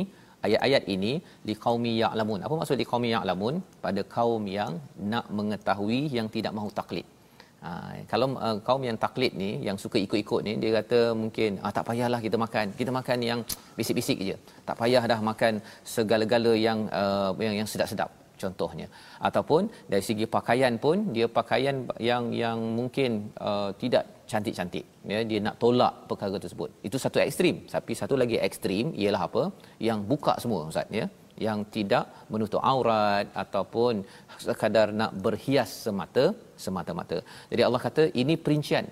ayat-ayat 0.47 0.85
ini 0.95 1.13
liqaumi 1.51 1.93
ya'lamun. 2.03 2.41
Apa 2.47 2.55
maksud 2.61 2.77
liqaumi 2.83 3.11
ya'lamun? 3.17 3.55
Pada 3.85 4.03
kaum 4.17 4.45
yang 4.59 4.73
nak 5.13 5.27
mengetahui 5.39 6.01
yang 6.17 6.29
tidak 6.37 6.55
mahu 6.59 6.71
taklid. 6.79 7.07
Ha, 7.67 7.71
kalau 8.11 8.27
uh, 8.47 8.57
kaum 8.67 8.83
yang 8.89 8.99
taklid 9.05 9.33
ni 9.43 9.51
yang 9.67 9.77
suka 9.83 9.99
ikut-ikut 10.05 10.41
ni 10.47 10.53
dia 10.63 10.71
kata 10.79 10.99
mungkin 11.23 11.51
ah 11.65 11.73
tak 11.77 11.85
payahlah 11.89 12.21
kita 12.27 12.37
makan. 12.45 12.67
Kita 12.81 12.91
makan 12.99 13.19
yang 13.31 13.41
bisik-bisik 13.79 14.19
je. 14.29 14.37
Tak 14.69 14.77
payah 14.81 15.03
dah 15.13 15.21
makan 15.31 15.63
segala-gala 15.95 16.53
yang 16.67 16.79
uh, 17.01 17.31
yang 17.47 17.55
yang 17.61 17.69
sedap-sedap 17.73 18.11
contohnya. 18.43 18.87
Ataupun 19.29 19.71
dari 19.93 20.05
segi 20.09 20.27
pakaian 20.37 20.75
pun 20.85 21.15
dia 21.15 21.27
pakaian 21.39 21.77
yang 22.11 22.25
yang 22.43 22.59
mungkin 22.79 23.31
uh, 23.49 23.71
tidak 23.83 24.05
cantik-cantik. 24.31 24.85
Ya 25.13 25.21
dia 25.31 25.39
nak 25.47 25.57
tolak 25.63 25.95
perkara 26.11 26.37
tersebut. 26.45 26.71
Itu 26.89 26.99
satu 27.05 27.19
ekstrim. 27.27 27.57
Tapi 27.77 27.93
satu 28.03 28.17
lagi 28.23 28.39
ekstrim 28.49 28.91
ialah 29.03 29.23
apa? 29.31 29.45
Yang 29.89 30.01
buka 30.13 30.35
semua 30.43 30.63
ustaz 30.73 30.99
ya 31.01 31.07
yang 31.47 31.65
tidak 31.75 32.05
menutup 32.33 32.61
aurat 32.73 33.27
ataupun 33.45 34.05
sekadar 34.47 34.89
nak 35.01 35.13
berhias 35.25 35.71
semata 35.85 36.25
semata-mata. 36.65 37.19
Jadi 37.51 37.63
Allah 37.67 37.81
kata 37.87 38.05
ini 38.23 38.37
perincian. 38.45 38.87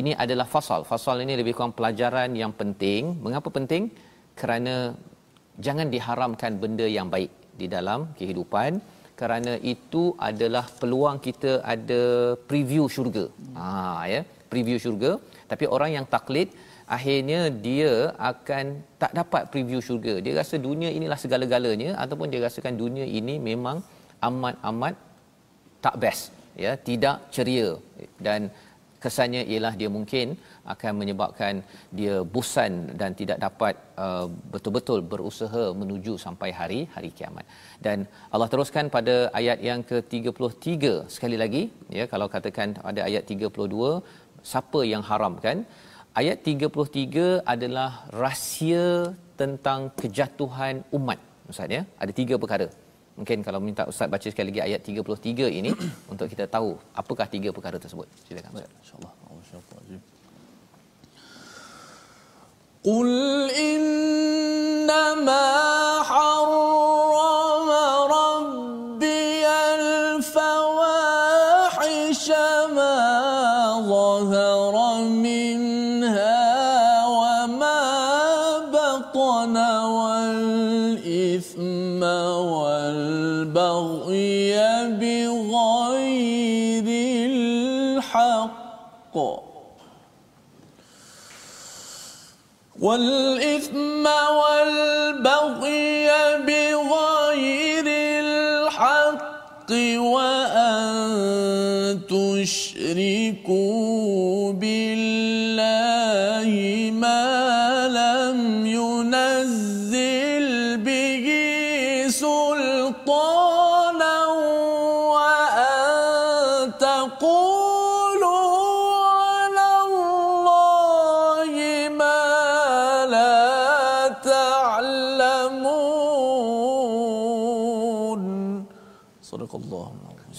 Ini 0.00 0.12
adalah 0.24 0.46
fasal. 0.54 0.80
Fasal 0.88 1.20
ini 1.24 1.34
lebih 1.40 1.52
kurang 1.56 1.74
pelajaran 1.78 2.32
yang 2.42 2.52
penting. 2.60 3.20
Mengapa 3.24 3.48
penting? 3.52 3.92
Kerana 4.40 4.96
jangan 5.66 5.88
diharamkan 5.94 6.56
benda 6.62 6.86
yang 6.88 7.08
baik 7.12 7.32
di 7.60 7.66
dalam 7.68 8.08
kehidupan 8.18 8.80
kerana 9.20 9.52
itu 9.74 10.02
adalah 10.28 10.64
peluang 10.80 11.18
kita 11.26 11.60
ada 11.74 12.02
preview 12.50 12.84
syurga. 12.94 13.24
Ha 13.58 14.08
ya, 14.14 14.20
preview 14.52 14.78
syurga 14.84 15.10
tapi 15.50 15.64
orang 15.74 15.90
yang 15.96 16.06
taklid 16.14 16.48
akhirnya 16.96 17.40
dia 17.66 17.92
akan 18.30 18.64
tak 19.02 19.12
dapat 19.18 19.42
preview 19.52 19.80
syurga. 19.86 20.14
Dia 20.24 20.34
rasa 20.40 20.56
dunia 20.68 20.90
inilah 20.98 21.18
segala-galanya 21.24 21.90
ataupun 22.04 22.28
dia 22.32 22.44
rasakan 22.46 22.76
dunia 22.82 23.06
ini 23.20 23.36
memang 23.50 23.78
amat-amat 24.28 24.94
tak 25.84 25.96
best 26.02 26.24
ya 26.64 26.72
tidak 26.88 27.16
ceria. 27.34 27.70
Dan 28.26 28.40
kesannya 29.04 29.42
ialah 29.52 29.74
dia 29.80 29.90
mungkin 29.96 30.26
akan 30.72 30.92
menyebabkan 31.00 31.54
dia 31.98 32.16
bosan 32.34 32.72
dan 33.00 33.10
tidak 33.20 33.38
dapat 33.44 33.74
uh, 34.04 34.26
betul-betul 34.54 34.98
berusaha 35.12 35.64
menuju 35.80 36.12
sampai 36.24 36.50
hari 36.58 36.80
hari 36.94 37.10
kiamat. 37.18 37.46
Dan 37.86 38.06
Allah 38.34 38.48
teruskan 38.52 38.88
pada 38.96 39.16
ayat 39.40 39.58
yang 39.68 39.80
ke-33 39.90 40.84
sekali 41.16 41.38
lagi 41.44 41.62
ya 41.98 42.06
kalau 42.12 42.28
katakan 42.34 42.78
ada 42.90 43.02
ayat 43.08 43.24
32 43.34 43.88
siapa 44.50 44.80
yang 44.92 45.02
haramkan 45.10 45.58
ayat 46.19 46.37
33 46.49 47.45
adalah 47.53 47.91
rahsia 48.23 48.85
tentang 49.41 49.81
kejatuhan 50.01 50.75
umat 50.97 51.19
ustaz 51.51 51.77
ya 51.77 51.81
ada 52.03 52.11
tiga 52.21 52.37
perkara 52.43 52.67
Mungkin 53.17 53.41
kalau 53.45 53.59
minta 53.67 53.83
Ustaz 53.91 54.05
baca 54.13 54.27
sekali 54.33 54.53
lagi 54.53 54.61
ayat 54.67 54.81
33 54.85 55.49
ini 55.59 55.71
untuk 56.11 56.29
kita 56.29 56.45
tahu 56.55 56.77
apakah 57.01 57.25
tiga 57.25 57.49
perkara 57.49 57.81
tersebut. 57.81 58.05
Silakan 58.29 58.61
Ustaz. 58.61 58.69
Insya-Allah. 58.77 59.11
قل 62.87 63.09
إنما 63.51 65.43
حرم 66.03 67.50
بغير 86.02 86.86
الحق. 87.26 89.16
والإثم 92.80 94.06
والبغي 94.36 96.06
بغير 96.46 97.84
الحق 98.20 99.70
وأن 99.96 100.92
تشركوا 102.10 103.52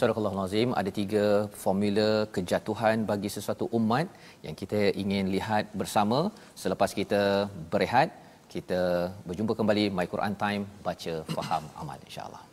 Surah 0.04 0.20
Al-Azim 0.30 0.70
ada 0.80 0.92
tiga 0.98 1.26
formula 1.64 2.08
kejatuhan 2.36 3.06
bagi 3.12 3.30
sesuatu 3.36 3.66
umat 3.78 4.08
yang 4.46 4.56
kita 4.62 4.80
ingin 5.02 5.32
lihat 5.36 5.72
bersama 5.82 6.20
selepas 6.64 6.92
kita 7.00 7.22
berehat 7.72 8.10
kita 8.54 8.82
berjumpa 9.28 9.56
kembali 9.60 9.86
My 9.98 10.08
Quran 10.14 10.36
Time 10.44 10.64
baca 10.88 11.14
faham 11.36 11.64
amal 11.84 12.00
insya-Allah. 12.08 12.44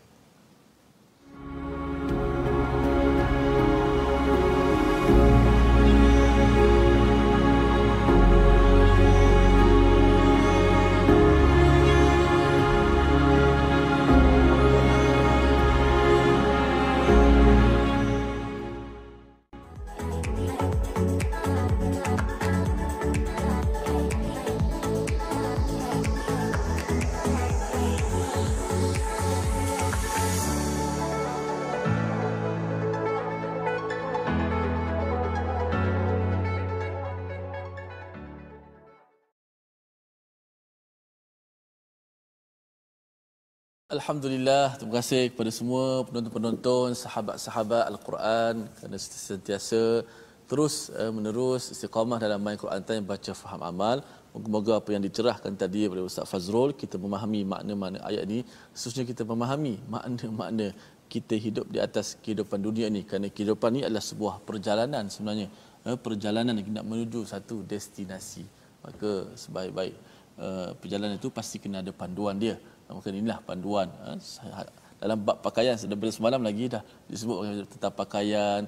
Alhamdulillah, 43.91 44.79
terima 44.79 45.03
kasih 45.03 45.35
kepada 45.35 45.51
semua 45.51 46.07
penonton-penonton, 46.07 46.95
sahabat-sahabat 46.95 47.91
Al-Quran 47.91 48.71
kerana 48.79 48.99
sentiasa 49.03 50.07
terus 50.47 50.95
uh, 50.95 51.11
menerus 51.17 51.75
istiqamah 51.75 52.23
dalam 52.25 52.39
main 52.39 52.55
Quran 52.55 52.87
Time 52.87 53.03
baca 53.03 53.33
faham 53.35 53.59
amal. 53.71 53.99
Moga-moga 54.31 54.79
apa 54.79 54.95
yang 54.95 55.03
dicerahkan 55.03 55.59
tadi 55.59 55.91
oleh 55.91 56.07
Ustaz 56.07 56.31
Fazrul, 56.31 56.71
kita 56.83 57.03
memahami 57.03 57.43
makna-makna 57.43 57.99
ayat 58.07 58.31
ini, 58.31 58.47
khususnya 58.71 59.03
kita 59.11 59.27
memahami 59.27 59.75
makna-makna 59.91 60.71
kita 61.11 61.35
hidup 61.35 61.67
di 61.75 61.83
atas 61.83 62.15
kehidupan 62.23 62.63
dunia 62.63 62.87
ini 62.95 63.03
kerana 63.03 63.27
kehidupan 63.27 63.75
ini 63.75 63.83
adalah 63.91 64.07
sebuah 64.07 64.35
perjalanan 64.47 65.11
sebenarnya. 65.11 65.51
Uh, 65.83 65.99
perjalanan 65.99 66.55
yang 66.55 66.79
nak 66.79 66.87
menuju 66.87 67.27
satu 67.27 67.67
destinasi. 67.67 68.47
Maka 68.87 69.35
sebaik-baik 69.35 69.95
uh, 70.39 70.79
perjalanan 70.79 71.19
itu 71.19 71.27
pasti 71.35 71.59
kena 71.59 71.83
ada 71.83 71.91
panduan 71.91 72.39
dia 72.39 72.55
maka 72.97 73.09
inilah 73.15 73.39
panduan 73.49 73.89
ha, 74.03 74.63
dalam 75.03 75.19
bab 75.27 75.39
pakaian. 75.47 75.75
Daripada 75.91 76.13
semalam 76.19 76.41
lagi 76.49 76.65
dah 76.75 76.83
disebut 77.11 77.37
tentang 77.73 77.93
pakaian 78.03 78.61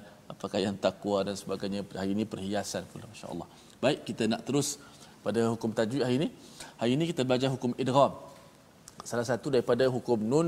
pakaian 0.43 0.73
takwa 0.85 1.17
dan 1.27 1.35
sebagainya. 1.37 1.81
Hari 2.01 2.11
ini 2.17 2.23
perhiasan 2.33 2.83
pula 2.91 3.05
masya-Allah. 3.11 3.47
Baik 3.83 3.99
kita 4.09 4.23
nak 4.31 4.41
terus 4.47 4.81
pada 5.25 5.41
hukum 5.53 5.71
tajwid 5.79 6.03
hari 6.07 6.15
ini. 6.21 6.29
Hari 6.81 6.91
ini 6.97 7.03
kita 7.11 7.21
belajar 7.27 7.49
hukum 7.55 7.71
idgham. 7.83 8.13
Salah 9.09 9.27
satu 9.27 9.47
daripada 9.53 9.83
hukum 9.95 10.19
nun 10.31 10.47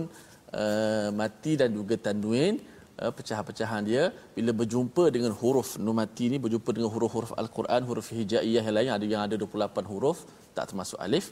uh, 0.63 1.09
mati 1.21 1.53
dan 1.61 1.69
juga 1.77 1.95
tanwin 2.07 2.53
uh, 3.01 3.11
pecahan-pecahan 3.17 3.81
dia 3.89 4.03
bila 4.38 4.51
berjumpa 4.61 5.03
dengan 5.15 5.31
huruf 5.41 5.69
nun 5.83 5.97
mati 6.01 6.25
ni 6.33 6.38
berjumpa 6.45 6.69
dengan 6.75 6.89
huruf-huruf 6.93 7.31
al-Quran 7.43 7.81
huruf 7.89 8.07
hijaiyah 8.17 8.63
yang 8.67 8.75
lain 8.77 8.91
ada 8.97 9.05
yang 9.13 9.23
ada 9.27 9.35
28 9.35 9.91
huruf 9.91 10.23
tak 10.57 10.71
termasuk 10.71 10.99
alif 11.07 11.27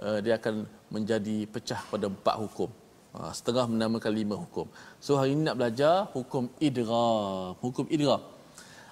uh, 0.00 0.18
dia 0.24 0.34
akan 0.40 0.66
menjadi 0.94 1.36
pecah 1.54 1.80
pada 1.92 2.06
empat 2.10 2.36
hukum. 2.42 2.70
Uh, 3.14 3.30
setengah 3.30 3.64
menamakan 3.70 4.12
lima 4.20 4.34
hukum. 4.34 4.66
So 4.98 5.14
hari 5.20 5.34
ini 5.34 5.46
nak 5.46 5.56
belajar 5.60 6.10
hukum 6.14 6.50
idgham. 6.58 7.54
Hukum 7.62 7.86
idgham. 7.90 8.22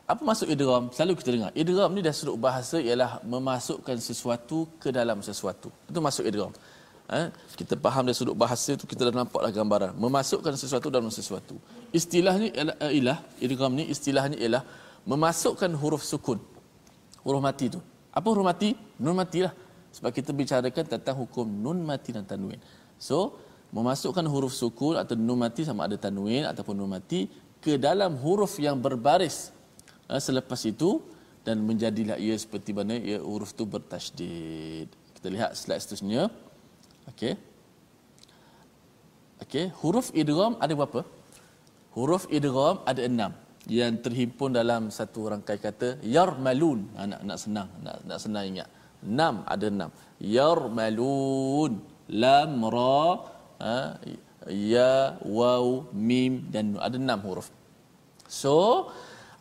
Apa 0.06 0.22
maksud 0.28 0.46
idgham? 0.54 0.90
Selalu 0.94 1.12
kita 1.18 1.30
dengar. 1.34 1.50
Idgham 1.62 1.90
ni 1.96 2.00
dah 2.06 2.14
sudut 2.14 2.36
bahasa 2.38 2.76
ialah 2.78 3.22
memasukkan 3.26 3.96
sesuatu 3.98 4.70
ke 4.82 4.94
dalam 4.94 5.18
sesuatu. 5.22 5.68
Itu 5.90 5.98
maksud 5.98 6.26
idgham. 6.30 6.52
Eh, 7.12 7.28
kita 7.60 7.76
faham 7.76 8.08
dari 8.08 8.16
sudut 8.16 8.32
bahasa 8.32 8.72
tu 8.80 8.88
kita 8.88 9.10
dah 9.10 9.14
nampaklah 9.20 9.52
gambaran 9.52 9.92
memasukkan 10.00 10.56
sesuatu 10.56 10.88
dalam 10.88 11.12
sesuatu 11.12 11.60
istilahnya 11.92 12.48
ialah, 12.56 12.76
ialah 12.88 13.18
idgham 13.36 13.72
ni 13.76 13.84
istilahnya 13.94 14.36
ialah 14.40 14.62
memasukkan 15.04 15.76
huruf 15.76 16.06
sukun 16.08 16.40
huruf 17.20 17.42
mati 17.44 17.68
tu 17.74 17.84
apa 18.16 18.26
huruf 18.32 18.46
mati 18.48 18.72
nun 19.02 19.12
matilah 19.18 19.52
sebab 19.92 20.10
kita 20.10 20.30
bicarakan 20.32 20.84
tentang 20.88 21.16
hukum 21.20 21.44
nun 21.44 21.84
mati 21.84 22.10
dan 22.16 22.24
tanwin. 22.24 22.58
So, 22.96 23.36
memasukkan 23.76 24.24
huruf 24.32 24.52
sukun 24.56 24.96
atau 25.00 25.14
nun 25.16 25.40
mati 25.44 25.62
sama 25.68 25.88
ada 25.88 25.96
tanwin 25.96 26.44
ataupun 26.48 26.74
nun 26.76 26.90
mati 26.96 27.28
ke 27.64 27.78
dalam 27.78 28.18
huruf 28.18 28.58
yang 28.58 28.76
berbaris 28.84 29.54
uh, 30.10 30.20
selepas 30.20 30.60
itu 30.66 31.00
dan 31.46 31.62
menjadilah 31.68 32.18
ia 32.18 32.34
seperti 32.44 32.70
mana 32.76 32.94
ia 32.98 33.18
huruf 33.18 33.50
tu 33.58 33.64
bertasydid. 33.66 34.88
Kita 35.16 35.28
lihat 35.30 35.50
slide 35.60 35.82
seterusnya. 35.82 36.22
Okey. 37.10 37.34
Okey, 39.42 39.64
huruf 39.82 40.08
idgham 40.14 40.54
ada 40.64 40.72
berapa? 40.78 41.00
Huruf 41.96 42.24
idgham 42.30 42.78
ada 42.90 43.02
enam 43.10 43.32
yang 43.78 43.94
terhimpun 44.04 44.50
dalam 44.54 44.90
satu 44.98 45.30
rangkai 45.30 45.58
kata 45.58 45.88
yarmalun. 46.16 46.80
Ha, 46.98 47.06
nak 47.10 47.20
nak 47.28 47.38
senang, 47.42 47.68
nak 47.84 47.96
nak 48.06 48.18
senang 48.22 48.44
ingat. 48.50 48.68
Enam 49.02 49.42
ada 49.54 49.66
enam. 49.74 49.90
Yarmalun 50.36 51.72
lam 52.24 52.52
ra 52.74 53.02
ha, 53.62 53.76
ya 54.48 55.18
waw 55.38 55.66
mim 56.08 56.46
dan 56.52 56.74
nun. 56.74 56.82
ada 56.86 56.96
enam 56.98 57.20
huruf. 57.26 57.48
So 58.26 58.88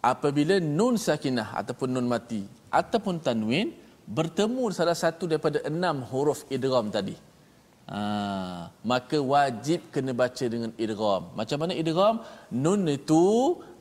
apabila 0.01 0.57
nun 0.77 0.97
sakinah 1.07 1.53
ataupun 1.61 1.89
nun 1.95 2.07
mati 2.09 2.41
ataupun 2.73 3.21
tanwin 3.21 3.69
bertemu 4.17 4.63
salah 4.77 4.97
satu 4.97 5.29
daripada 5.29 5.61
enam 5.71 6.01
huruf 6.11 6.41
idgham 6.55 6.89
tadi 6.95 7.15
ha, 7.85 8.01
maka 8.91 9.17
wajib 9.33 9.93
kena 9.93 10.11
baca 10.21 10.45
dengan 10.53 10.71
idgham 10.85 11.29
macam 11.39 11.57
mana 11.61 11.73
idgham 11.81 12.15
nun 12.63 12.81
itu 12.89 13.23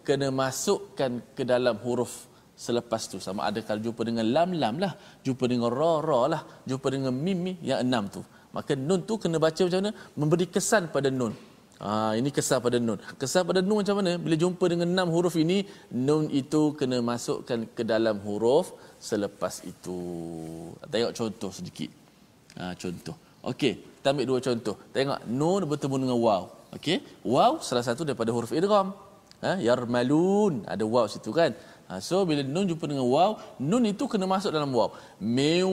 kena 0.07 0.29
masukkan 0.29 1.25
ke 1.37 1.43
dalam 1.53 1.77
huruf 1.85 2.30
selepas 2.66 3.03
tu 3.12 3.18
sama 3.27 3.40
ada 3.49 3.61
kalau 3.68 3.81
jumpa 3.87 4.03
dengan 4.09 4.27
lam 4.37 4.51
lam 4.62 4.75
lah 4.85 4.92
jumpa 5.27 5.44
dengan 5.53 5.70
ra 5.79 5.94
ra 6.09 6.20
lah 6.33 6.42
jumpa 6.70 6.88
dengan 6.94 7.12
mim 7.25 7.38
mim 7.46 7.57
yang 7.70 7.81
enam 7.87 8.05
tu 8.16 8.23
maka 8.57 8.73
nun 8.88 9.01
tu 9.09 9.14
kena 9.23 9.38
baca 9.44 9.61
macam 9.66 9.81
mana 9.83 9.92
memberi 10.20 10.46
kesan 10.57 10.85
pada 10.96 11.11
nun 11.20 11.35
Ha, 11.81 12.12
ini 12.20 12.29
kesan 12.37 12.61
pada 12.64 12.77
nun. 12.87 13.01
Kesan 13.20 13.42
pada 13.49 13.61
nun 13.64 13.81
macam 13.81 13.94
mana? 13.99 14.12
Bila 14.25 14.37
jumpa 14.42 14.64
dengan 14.73 14.88
enam 14.92 15.09
huruf 15.14 15.35
ini, 15.40 15.64
nun 16.07 16.29
itu 16.40 16.77
kena 16.77 17.01
masukkan 17.11 17.64
ke 17.77 17.83
dalam 17.92 18.20
huruf 18.27 18.77
selepas 19.01 19.64
itu. 19.64 19.99
Tengok 20.92 21.12
contoh 21.18 21.51
sedikit. 21.59 21.88
Ha, 22.61 22.77
contoh. 22.83 23.16
Okey, 23.51 23.73
kita 23.81 24.12
ambil 24.12 24.27
dua 24.29 24.38
contoh. 24.44 24.77
Tengok 24.92 25.20
nun 25.40 25.64
bertemu 25.70 25.96
dengan 26.05 26.18
waw. 26.20 26.42
Okey, 26.77 27.01
waw 27.25 27.53
salah 27.64 27.85
satu 27.88 28.05
daripada 28.05 28.29
huruf 28.37 28.53
idgham. 28.53 28.92
Ha, 29.40 29.57
yarmalun 29.64 30.68
ada 30.68 30.85
waw 30.85 31.09
situ 31.09 31.33
kan? 31.33 31.57
Ha, 31.90 31.98
so 31.98 32.22
bila 32.22 32.46
nun 32.46 32.70
jumpa 32.70 32.87
dengan 32.87 33.03
waw, 33.03 33.35
nun 33.59 33.83
itu 33.90 34.07
kena 34.07 34.26
masuk 34.31 34.55
dalam 34.55 34.70
waw. 34.70 34.94
Miwal, 35.18 35.66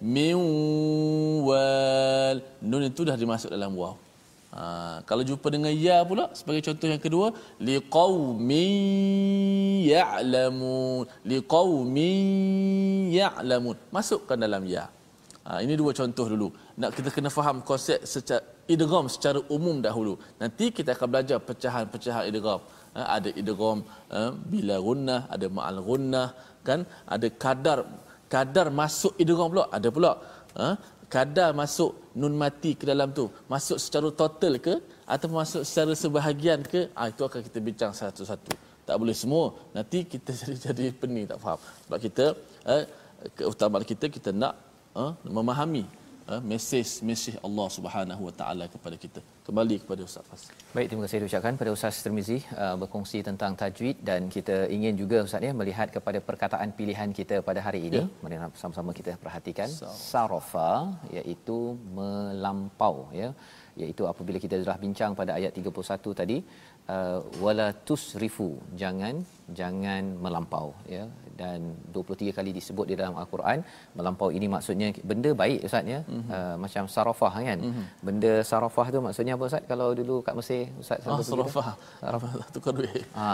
miwal. 0.00 1.56
Nun 2.64 2.82
itu 2.88 3.04
dah 3.04 3.12
dimasuk 3.20 3.52
dalam 3.52 3.76
waw. 3.76 4.00
Ha, 4.54 5.02
kalau 5.04 5.20
jumpa 5.28 5.50
dengan 5.50 5.74
ya 5.74 6.00
pula 6.08 6.30
sebagai 6.38 6.62
contoh 6.66 6.86
yang 6.86 7.02
kedua 7.02 7.34
liqaumin 7.58 8.70
ya'lamun 9.82 11.10
liqaumin 11.26 13.10
ya'lamun 13.18 13.74
masukkan 13.90 14.38
dalam 14.38 14.62
ya 14.62 14.86
ha, 15.42 15.58
ini 15.58 15.74
dua 15.80 15.90
contoh 15.90 16.30
dulu 16.30 16.48
nak 16.78 16.94
kita 16.94 17.10
kena 17.10 17.34
faham 17.34 17.66
konsep 17.70 17.98
secara 18.06 18.46
idgham 18.70 19.10
secara 19.14 19.42
umum 19.56 19.82
dahulu 19.86 20.14
nanti 20.38 20.70
kita 20.70 20.90
akan 20.94 21.08
belajar 21.10 21.38
pecahan-pecahan 21.42 22.30
idgham 22.30 22.62
ha, 22.62 22.73
ada 23.16 23.30
idgham 23.40 23.78
ha, 24.14 24.20
bila 24.52 24.74
gunnah 24.86 25.20
ada 25.34 25.46
ma'al 25.56 25.78
gunnah 25.88 26.28
kan? 26.66 26.80
Ada 27.14 27.28
kadar 27.44 27.78
kadar 28.34 28.66
masuk 28.80 29.12
idgham 29.22 29.48
pula. 29.52 29.64
Ada 29.76 29.88
pula 29.96 30.12
ha, 30.58 30.66
kadar 31.14 31.50
masuk 31.62 31.90
nun 32.20 32.34
mati 32.42 32.72
ke 32.78 32.84
dalam 32.92 33.10
tu. 33.18 33.26
Masuk 33.54 33.78
secara 33.84 34.08
total 34.22 34.54
ke 34.66 34.74
atau 35.14 35.28
masuk 35.38 35.62
secara 35.68 35.92
sebahagian 36.02 36.60
ke? 36.72 36.80
Ha, 36.96 37.10
itu 37.12 37.22
akan 37.28 37.40
kita 37.48 37.58
bincang 37.68 37.92
satu-satu. 38.00 38.52
Tak 38.88 38.96
boleh 39.00 39.16
semua. 39.22 39.44
Nanti 39.76 39.98
kita 40.12 40.30
jadi 40.40 40.56
jadi 40.66 40.84
pening 41.00 41.26
tak 41.32 41.38
faham. 41.44 41.60
Sebab 41.84 41.98
kita 42.06 42.26
eh, 42.72 42.84
keutamaan 43.38 43.84
kita 43.92 44.06
kita 44.16 44.30
nak 44.42 44.54
eh, 45.02 45.12
memahami 45.36 45.84
uh, 46.30 46.40
mesej 46.50 46.88
mesej 47.08 47.34
Allah 47.46 47.66
Subhanahu 47.76 48.22
Wa 48.28 48.34
Taala 48.40 48.64
kepada 48.74 48.96
kita. 49.04 49.20
Kembali 49.46 49.76
kepada 49.80 50.02
Ustaz 50.08 50.24
Fas. 50.28 50.42
Baik, 50.76 50.86
terima 50.88 51.02
kasih 51.04 51.26
ucapkan 51.28 51.54
pada 51.60 51.70
Ustaz 51.76 51.96
Termizi 52.04 52.36
uh, 52.62 52.76
berkongsi 52.82 53.18
tentang 53.26 53.52
tajwid 53.60 53.96
dan 54.08 54.20
kita 54.34 54.56
ingin 54.76 54.94
juga 55.00 55.16
Ustaz 55.26 55.44
ya 55.46 55.52
melihat 55.60 55.88
kepada 55.96 56.18
perkataan 56.28 56.72
pilihan 56.78 57.10
kita 57.18 57.44
pada 57.48 57.60
hari 57.66 57.80
ini. 57.88 58.00
Ya. 58.00 58.06
Mari 58.24 58.36
sama-sama 58.62 58.96
kita 58.98 59.12
perhatikan 59.24 59.68
sarafa 60.12 60.70
iaitu 61.18 61.58
melampau 61.98 62.96
ya 63.20 63.28
iaitu 63.82 64.02
apabila 64.12 64.38
kita 64.44 64.56
telah 64.62 64.78
bincang 64.84 65.12
pada 65.20 65.32
ayat 65.38 65.52
31 65.60 66.20
tadi 66.20 66.36
uh, 66.94 67.20
wala 67.44 67.66
tusrifu 67.88 68.48
jangan 68.82 69.14
jangan 69.60 70.04
melampau 70.24 70.66
ya 70.94 71.04
dan 71.40 71.60
23 71.94 72.36
kali 72.36 72.50
disebut 72.58 72.86
di 72.90 72.94
dalam 73.00 73.16
al-Quran 73.22 73.58
melampau 73.98 74.28
ini 74.36 74.46
maksudnya 74.54 74.88
benda 75.10 75.30
baik 75.42 75.66
ustaz 75.68 75.92
ya 75.94 76.00
mm-hmm. 76.02 76.30
uh, 76.36 76.56
macam 76.64 76.84
sarafah 76.94 77.32
kan 77.48 77.58
mm-hmm. 77.66 77.86
benda 78.06 78.32
sarafah 78.50 78.86
tu 78.94 79.00
maksudnya 79.06 79.33
apa 79.34 79.44
ustaz? 79.50 79.62
Kalau 79.70 79.88
dulu 79.98 80.16
kat 80.26 80.34
Mesir 80.38 80.62
ustaz 80.82 80.98
oh, 81.06 81.20
sarafah. 81.30 81.68
Sarafah 82.02 82.30
tukar 82.54 82.72
duit. 82.78 83.04
Ha 83.18 83.28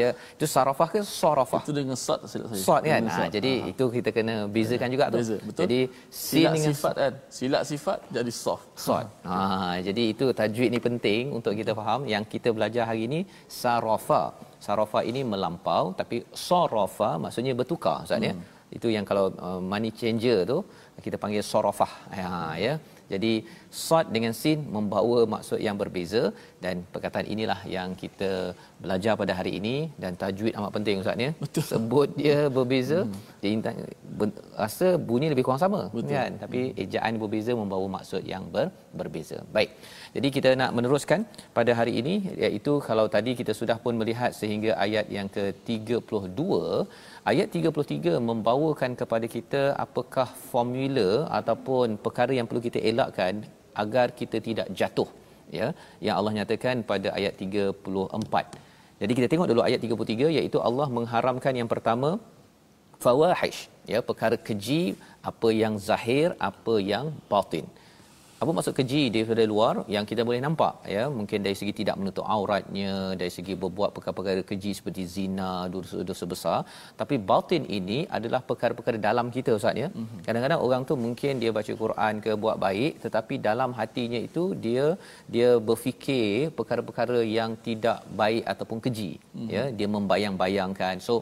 ya 0.00 0.08
itu 0.36 0.46
sarafah 0.54 0.88
ke 0.94 1.00
sarafah? 1.20 1.62
Itu 1.64 1.74
dengan 1.78 1.98
sad 2.06 2.20
silap 2.30 2.48
saya. 2.52 2.62
Sad 2.68 2.82
kan? 2.92 3.02
Ha, 3.14 3.22
jadi 3.36 3.52
ha. 3.62 3.70
itu 3.72 3.84
kita 3.96 4.10
kena 4.16 4.34
bezakan 4.56 4.88
juga 4.94 5.04
tu. 5.14 5.18
Beza, 5.20 5.36
betul. 5.48 5.60
jadi 5.62 5.80
silap 6.10 6.52
dengan 6.56 6.74
sifat 6.74 6.94
kan? 7.02 7.12
Silap 7.38 7.62
sifat 7.70 7.98
jadi 8.16 8.32
soft. 8.42 8.66
Sad 8.86 9.06
ha. 9.28 9.38
ha 9.62 9.70
jadi 9.88 10.02
itu 10.12 10.26
tajwid 10.40 10.70
ni 10.74 10.80
penting 10.88 11.22
untuk 11.38 11.52
kita 11.60 11.72
faham. 11.80 12.00
Yang 12.14 12.24
kita 12.34 12.48
belajar 12.56 12.84
hari 12.90 13.02
ini 13.08 13.20
sarafah. 13.60 14.28
Sarafa 14.66 15.00
ini 15.10 15.20
melampau 15.32 15.94
tapi 16.00 16.16
sarafa 16.34 17.10
maksudnya 17.22 17.52
bertukar 17.54 17.98
ustaz 18.02 18.18
ya. 18.18 18.34
hmm. 18.34 18.42
ya 18.42 18.56
itu 18.76 18.88
yang 18.92 19.04
kalau 19.10 19.26
uh, 19.46 19.60
money 19.72 19.90
changer 20.00 20.38
tu 20.52 20.58
kita 21.04 21.16
panggil 21.22 21.42
sarafah. 21.52 21.92
Ha 22.12 22.28
ya 22.64 22.74
jadi 23.12 23.32
sad 23.82 24.06
dengan 24.14 24.32
sin 24.40 24.58
membawa 24.76 25.18
maksud 25.34 25.58
yang 25.66 25.76
berbeza 25.82 26.22
dan 26.64 26.84
perkataan 26.94 27.26
inilah 27.34 27.60
yang 27.76 27.90
kita 28.02 28.30
belajar 28.84 29.12
pada 29.20 29.32
hari 29.38 29.52
ini 29.60 29.76
dan 30.02 30.12
tajwid 30.22 30.56
amat 30.58 30.72
penting 30.76 31.02
ustaz 31.02 31.24
ya 31.26 31.30
Betul. 31.44 31.64
sebut 31.70 32.08
dia 32.20 32.38
berbeza 32.58 32.98
hmm. 33.04 33.14
dia 33.42 33.74
rasa 34.62 34.88
bunyi 35.08 35.28
lebih 35.32 35.44
kurang 35.46 35.62
sama 35.64 35.80
Betul. 35.96 36.14
kan 36.16 36.32
tapi 36.42 36.60
hmm. 36.64 36.82
ejaan 36.84 37.14
berbeza 37.22 37.52
membawa 37.62 37.86
maksud 37.96 38.22
yang 38.32 38.44
ber, 38.54 38.66
berbeza 39.00 39.38
baik 39.56 39.70
jadi 40.16 40.28
kita 40.36 40.50
nak 40.60 40.70
meneruskan 40.76 41.20
pada 41.58 41.72
hari 41.78 41.94
ini 42.00 42.14
iaitu 42.44 42.72
kalau 42.88 43.06
tadi 43.16 43.32
kita 43.40 43.52
sudah 43.60 43.78
pun 43.84 43.94
melihat 44.00 44.32
sehingga 44.40 44.72
ayat 44.86 45.06
yang 45.16 45.28
ke-32 45.36 46.40
ayat 47.30 47.48
33 47.58 48.18
membawakan 48.28 48.92
kepada 49.00 49.26
kita 49.36 49.62
apakah 49.84 50.28
formula 50.50 51.10
ataupun 51.38 51.96
perkara 52.04 52.32
yang 52.38 52.46
perlu 52.48 52.62
kita 52.68 52.80
elakkan 52.90 53.34
agar 53.82 54.06
kita 54.20 54.38
tidak 54.48 54.68
jatuh 54.78 55.08
ya 55.58 55.68
yang 56.06 56.14
Allah 56.18 56.32
nyatakan 56.38 56.76
pada 56.90 57.08
ayat 57.18 57.34
34 57.46 59.02
jadi 59.02 59.12
kita 59.18 59.26
tengok 59.32 59.48
dulu 59.50 59.62
ayat 59.68 59.80
33 59.86 60.36
iaitu 60.38 60.58
Allah 60.68 60.88
mengharamkan 60.96 61.54
yang 61.60 61.70
pertama 61.74 62.10
fawahish 63.04 63.60
ya 63.92 64.00
perkara 64.10 64.36
keji 64.48 64.82
apa 65.30 65.48
yang 65.62 65.74
zahir 65.88 66.28
apa 66.50 66.74
yang 66.92 67.06
batin 67.32 67.66
apa 68.42 68.50
maksud 68.56 68.74
keji 68.78 69.02
daripada 69.14 69.42
luar? 69.52 69.74
Yang 69.94 70.04
kita 70.10 70.22
boleh 70.28 70.40
nampak 70.44 70.74
ya 70.94 71.04
mungkin 71.18 71.38
dari 71.46 71.56
segi 71.60 71.72
tidak 71.80 71.96
menutup 72.00 72.24
auratnya 72.34 72.92
dari 73.20 73.32
segi 73.36 73.54
berbuat 73.62 73.90
perkara-perkara 73.96 74.42
keji 74.50 74.72
seperti 74.78 75.02
zina 75.14 75.50
dosa-dosa 75.74 76.24
besar. 76.32 76.58
Tapi 77.00 77.18
batin 77.30 77.64
ini 77.78 77.98
adalah 78.18 78.40
perkara-perkara 78.50 78.98
dalam 79.08 79.26
kita 79.36 79.58
ustaz 79.58 79.82
ya. 79.82 79.88
Mm-hmm. 79.90 80.20
kadang-kadang 80.26 80.60
orang 80.66 80.82
tu 80.90 80.94
mungkin 81.06 81.32
dia 81.42 81.50
baca 81.58 81.72
Quran 81.82 82.14
ke 82.24 82.30
buat 82.44 82.56
baik 82.66 82.92
tetapi 83.04 83.34
dalam 83.48 83.72
hatinya 83.80 84.20
itu 84.28 84.44
dia 84.66 84.86
dia 85.34 85.50
berfikir 85.70 86.54
perkara-perkara 86.58 87.18
yang 87.38 87.50
tidak 87.66 87.98
baik 88.22 88.44
ataupun 88.54 88.78
keji 88.86 89.10
mm-hmm. 89.18 89.50
ya. 89.56 89.64
Dia 89.80 89.88
membayang-bayangkan. 89.96 90.96
So 91.08 91.16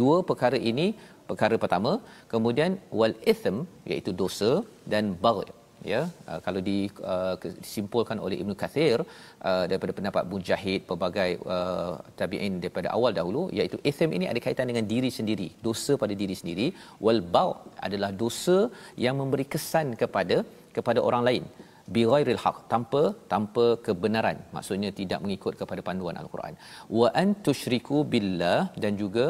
dua 0.00 0.16
perkara 0.30 0.56
ini 0.72 0.88
perkara 1.28 1.54
pertama. 1.66 1.92
Kemudian 2.32 2.80
wal 2.98 3.16
ithm 3.32 3.56
iaitu 3.92 4.10
dosa 4.24 4.52
dan 4.94 5.12
bagh 5.26 5.44
ya. 5.92 6.02
Uh, 6.30 6.38
kalau 6.46 6.60
di 6.68 6.76
uh, 7.12 7.34
disimpulkan 7.62 8.18
oleh 8.26 8.36
Ibnu 8.42 8.54
Kathir 8.62 8.98
uh, 9.48 9.64
daripada 9.70 9.92
pendapat 9.98 10.24
Mujahid 10.32 10.80
pelbagai 10.88 11.30
uh, 11.56 11.94
tabi'in 12.20 12.56
daripada 12.64 12.90
awal 12.96 13.12
dahulu 13.20 13.42
iaitu 13.58 13.78
ithm 13.90 14.12
ini 14.18 14.28
ada 14.32 14.42
kaitan 14.46 14.70
dengan 14.72 14.86
diri 14.94 15.10
sendiri 15.18 15.48
dosa 15.68 15.94
pada 16.02 16.16
diri 16.22 16.36
sendiri. 16.40 16.66
Wal 17.06 17.22
bau 17.36 17.52
adalah 17.88 18.10
dosa 18.24 18.58
yang 19.06 19.16
memberi 19.22 19.46
kesan 19.54 19.88
kepada 20.02 20.38
kepada 20.78 21.02
orang 21.08 21.24
lain. 21.30 21.44
Bi 21.94 22.02
ghairil 22.12 22.40
haq 22.44 22.56
tanpa 22.72 23.02
tanpa 23.32 23.64
kebenaran. 23.86 24.38
Maksudnya 24.54 24.90
tidak 25.00 25.20
mengikut 25.24 25.54
kepada 25.60 25.82
panduan 25.88 26.16
al-Quran. 26.22 26.54
Wa 27.00 27.08
an 27.20 27.28
tusyriku 27.46 27.98
billah 28.14 28.60
dan 28.84 28.94
juga 29.02 29.26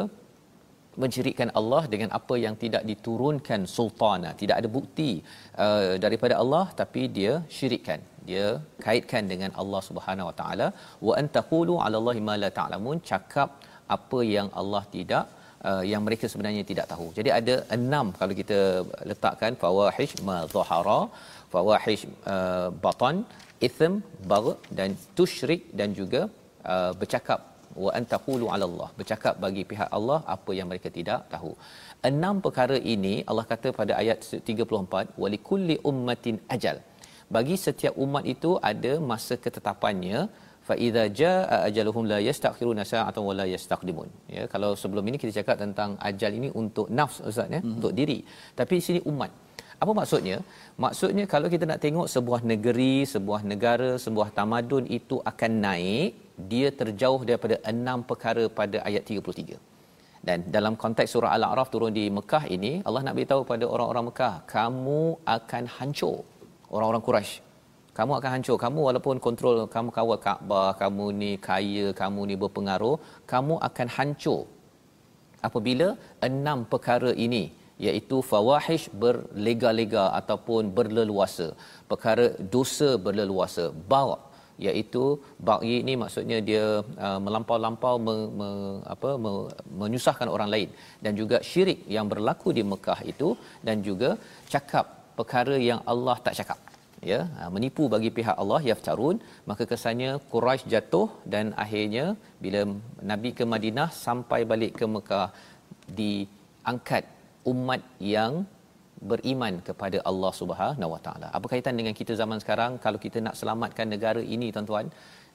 mencerikkan 1.03 1.49
Allah 1.59 1.81
dengan 1.93 2.09
apa 2.19 2.35
yang 2.45 2.55
tidak 2.63 2.83
diturunkan 2.89 3.61
sultana. 3.75 4.29
Tidak 4.41 4.55
ada 4.59 4.69
bukti 4.77 5.11
uh, 5.65 5.93
daripada 6.05 6.35
Allah 6.43 6.65
tapi 6.81 7.01
dia 7.17 7.33
syirikkan. 7.57 8.01
Dia 8.29 8.47
kaitkan 8.85 9.23
dengan 9.31 9.51
Allah 9.61 9.81
Subhanahu 9.89 10.29
Wa 10.29 10.35
Taala. 10.41 10.67
Wa 11.07 11.13
antaqulu 11.21 11.75
'ala 11.81 11.95
Allahi 12.01 12.21
ma 12.29 12.35
la 12.43 12.51
ta'lamun 12.59 12.99
cakap 13.11 13.49
apa 13.97 14.19
yang 14.35 14.47
Allah 14.61 14.83
tidak 14.95 15.25
uh, 15.69 15.83
yang 15.91 16.01
mereka 16.07 16.25
sebenarnya 16.33 16.63
tidak 16.71 16.87
tahu. 16.93 17.07
Jadi 17.17 17.29
ada 17.39 17.55
enam 17.77 18.07
kalau 18.19 18.35
kita 18.41 18.59
letakkan. 19.11 19.53
Fawahish 19.63 20.15
ma 20.29 20.37
zahara 20.55 21.01
fawahish 21.53 22.05
uh, 22.33 22.69
batan 22.85 23.17
ithm 23.67 23.93
bagh 24.31 24.49
dan 24.77 24.89
tusyrik 25.17 25.61
dan 25.79 25.89
juga 25.99 26.21
uh, 26.73 26.91
bercakap 27.01 27.39
wa 27.83 27.91
antaqulu 27.99 28.45
'ala 28.51 28.65
Allah. 28.69 28.89
Bercakap 28.99 29.35
bagi 29.45 29.63
pihak 29.71 29.89
Allah 29.97 30.19
apa 30.35 30.51
yang 30.57 30.67
mereka 30.71 30.89
tidak 30.97 31.21
tahu. 31.33 31.51
Enam 32.09 32.35
perkara 32.45 32.77
ini 32.93 33.13
Allah 33.29 33.45
kata 33.51 33.69
pada 33.79 33.93
ayat 34.01 34.19
34 34.49 35.21
walikulli 35.23 35.77
ummatin 35.91 36.37
ajal. 36.55 36.79
Bagi 37.35 37.55
setiap 37.65 37.93
umat 38.03 38.25
itu 38.33 38.51
ada 38.71 38.93
masa 39.11 39.35
ketetapannya. 39.45 40.19
Fa 40.67 40.75
idza 40.85 41.03
jaa 41.19 41.57
ajaluhum 41.67 42.05
la 42.11 42.19
yastakhiruna 42.27 42.83
sa'atan 42.91 43.23
wa 43.29 43.33
la 43.39 43.45
yastaqdimun. 43.53 44.09
Ya 44.35 44.43
kalau 44.53 44.71
sebelum 44.81 45.03
ini 45.09 45.17
kita 45.21 45.31
cakap 45.39 45.57
tentang 45.63 45.91
ajal 46.09 46.31
ini 46.39 46.49
untuk 46.61 46.87
nafs 46.97 47.19
ustaz 47.29 47.53
ya 47.55 47.59
hmm. 47.63 47.75
untuk 47.75 47.91
diri. 47.99 48.19
Tapi 48.59 48.77
sini 48.87 49.01
umat. 49.11 49.31
Apa 49.83 49.91
maksudnya? 49.99 50.37
Maksudnya 50.83 51.23
kalau 51.33 51.47
kita 51.53 51.65
nak 51.71 51.81
tengok 51.85 52.07
sebuah 52.15 52.41
negeri 52.51 52.93
sebuah 53.13 53.41
negara 53.51 53.89
sebuah 54.05 54.29
tamadun 54.37 54.85
itu 54.99 55.17
akan 55.31 55.51
naik 55.65 56.11
dia 56.51 56.67
terjauh 56.79 57.21
daripada 57.29 57.57
enam 57.73 58.05
perkara 58.09 58.45
pada 58.59 58.77
ayat 58.89 59.03
33 59.05 59.57
dan 60.27 60.43
dalam 60.55 60.73
konteks 60.83 61.09
surah 61.13 61.31
Al-A'raf 61.37 61.69
turun 61.73 61.93
di 61.97 62.05
Mekah 62.17 62.43
ini 62.55 62.71
Allah 62.87 63.01
nak 63.05 63.15
beritahu 63.17 63.41
pada 63.51 63.65
orang-orang 63.73 64.05
Mekah 64.09 64.33
kamu 64.55 65.01
akan 65.35 65.63
hancur. 65.75 66.17
Orang-orang 66.73 67.03
Quraisy 67.07 67.35
kamu 67.97 68.11
akan 68.17 68.31
hancur. 68.35 68.57
Kamu 68.63 68.79
walaupun 68.87 69.15
kontrol 69.27 69.55
kamu 69.75 69.89
kawal 69.97 70.19
Kaabah 70.25 70.69
kamu 70.81 71.05
ni 71.21 71.31
kaya 71.47 71.85
kamu 72.01 72.21
ni 72.29 72.35
berpengaruh 72.43 72.95
kamu 73.31 73.55
akan 73.67 73.87
hancur. 73.95 74.41
Apabila 75.47 75.87
enam 76.29 76.59
perkara 76.73 77.13
ini 77.27 77.43
iaitu 77.85 78.19
fawahish 78.29 78.85
berlega-lega 79.01 80.05
ataupun 80.19 80.73
berleluasa 80.77 81.47
perkara 81.89 82.25
dosa 82.55 82.89
berleluasa 83.05 83.65
bawa 83.93 84.17
iaitu 84.65 85.03
baghi 85.47 85.75
ini 85.83 85.93
maksudnya 86.01 86.37
dia 86.49 86.65
uh, 87.05 87.19
melampau-lampau 87.25 87.95
me, 88.07 88.15
me, 88.39 88.49
apa 88.93 89.09
me, 89.23 89.31
menyusahkan 89.81 90.29
orang 90.35 90.49
lain. 90.53 90.69
Dan 91.03 91.13
juga 91.21 91.39
syirik 91.49 91.81
yang 91.95 92.07
berlaku 92.13 92.51
di 92.57 92.63
Mekah 92.71 92.99
itu 93.11 93.29
dan 93.67 93.85
juga 93.87 94.09
cakap 94.53 94.85
perkara 95.19 95.57
yang 95.69 95.81
Allah 95.93 96.17
tak 96.25 96.37
cakap. 96.39 96.59
Ya 97.11 97.19
uh, 97.41 97.49
menipu 97.55 97.85
bagi 97.95 98.09
pihak 98.17 98.37
Allah 98.43 98.61
yaftarun. 98.69 99.17
Maka 99.49 99.65
kesannya 99.71 100.11
Quraisy 100.33 100.69
jatuh 100.73 101.07
dan 101.33 101.53
akhirnya 101.65 102.05
bila 102.43 102.61
Nabi 103.11 103.31
ke 103.39 103.45
Madinah 103.53 103.89
sampai 104.05 104.41
balik 104.51 104.73
ke 104.81 104.85
Mekah 104.95 105.29
diangkat 105.99 107.03
umat 107.51 107.81
yang 108.13 108.33
beriman 109.11 109.53
kepada 109.67 109.97
Allah 110.09 110.31
Subhanahu 110.39 110.91
Wa 110.95 111.01
Taala. 111.05 111.27
Apa 111.37 111.45
kaitan 111.51 111.77
dengan 111.79 111.93
kita 111.99 112.13
zaman 112.21 112.39
sekarang 112.43 112.81
kalau 112.85 112.99
kita 113.05 113.19
nak 113.27 113.37
selamatkan 113.39 113.87
negara 113.93 114.21
ini 114.35 114.49
tuan-tuan? 114.55 114.87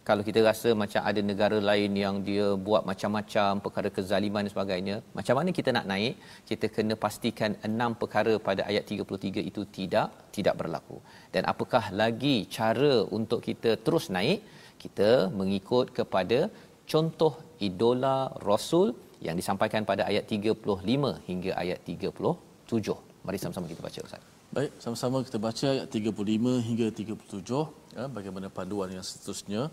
Kalau 0.09 0.23
kita 0.27 0.41
rasa 0.47 0.71
macam 0.83 1.03
ada 1.09 1.21
negara 1.23 1.59
lain 1.69 1.93
yang 1.95 2.17
dia 2.29 2.47
buat 2.67 2.83
macam-macam 2.91 3.63
perkara 3.65 3.89
kezaliman 3.97 4.43
dan 4.43 4.53
sebagainya, 4.55 4.97
macam 5.19 5.35
mana 5.39 5.51
kita 5.59 5.71
nak 5.77 5.87
naik? 5.91 6.15
Kita 6.49 6.67
kena 6.77 6.95
pastikan 7.05 7.55
enam 7.69 7.95
perkara 8.01 8.35
pada 8.49 8.67
ayat 8.71 8.83
33 8.91 9.47
itu 9.51 9.63
tidak 9.77 10.09
tidak 10.37 10.57
berlaku. 10.61 10.99
Dan 11.35 11.47
apakah 11.53 11.85
lagi 12.03 12.37
cara 12.57 13.07
untuk 13.19 13.47
kita 13.47 13.79
terus 13.87 14.11
naik? 14.17 14.43
Kita 14.83 15.31
mengikut 15.41 15.95
kepada 16.01 16.51
contoh 16.93 17.33
idola 17.69 18.17
Rasul 18.51 18.91
yang 19.27 19.39
disampaikan 19.39 19.87
pada 19.87 20.03
ayat 20.11 20.27
35 20.27 21.15
hingga 21.31 21.51
ayat 21.63 21.79
37. 21.87 23.12
Mari 23.26 23.38
sama-sama 23.42 23.68
kita 23.68 23.82
baca 23.84 24.00
Ustaz. 24.04 24.24
Baik, 24.48 24.72
sama-sama 24.80 25.20
kita 25.28 25.36
baca 25.36 25.68
ayat 25.68 25.92
35 25.92 26.64
hingga 26.64 26.88
37 26.96 27.68
ya, 27.98 28.08
bagaimana 28.08 28.48
panduan 28.48 28.90
yang 28.94 29.04
seterusnya. 29.04 29.70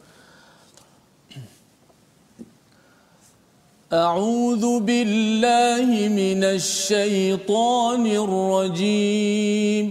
أعوذ 3.94 4.82
بالله 4.82 5.86
من 6.10 6.40
الشيطان 6.42 8.02
الرجيم 8.26 9.86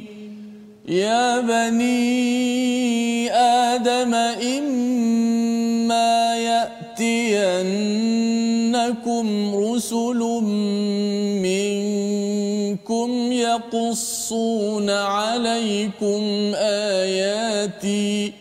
يا 0.92 1.40
بني 1.40 2.12
آدم 3.32 4.14
إما 4.58 6.12
يأتين 6.36 6.84
جاءتكم 8.84 9.56
رسل 9.56 10.22
منكم 11.42 11.67
يقصون 13.59 14.91
عليكم 14.91 16.53
آياتي 16.55 18.33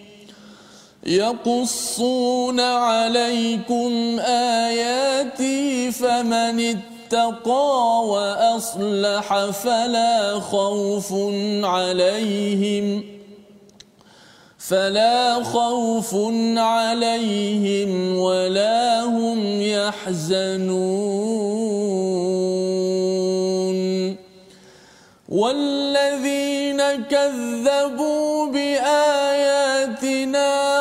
يقصون 1.05 2.59
عليكم 2.59 4.19
آياتي 4.19 5.91
فمن 5.91 6.59
اتقى 6.59 8.03
وأصلح 8.05 9.49
فلا 9.49 10.39
خوف 10.39 11.13
عليهم 11.63 13.03
فلا 14.57 15.43
خوف 15.43 16.15
عليهم 16.57 18.17
ولا 18.17 19.03
هم 19.03 19.61
يحزنون 19.61 21.37
والذين 25.29 26.79
كذبوا 27.11 28.47
بآياتنا 28.51 30.05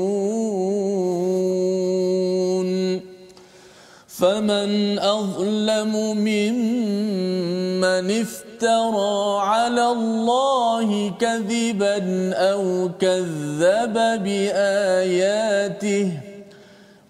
فمن 4.19 4.99
أظلم 4.99 5.44
ممن 5.83 7.83
افترى 8.21 9.39
على 9.41 9.87
الله 9.91 11.11
كذبا 11.19 12.33
أو 12.33 12.89
كذب 12.99 13.93
بآياته 14.23 16.11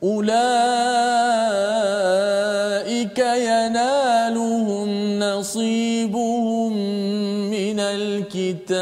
أولئك 0.04 0.36
ينالهم 3.20 5.20
نصيبهم 5.20 6.74
من 7.50 7.80
الكتاب 7.80 8.76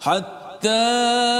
حتى 0.00 1.37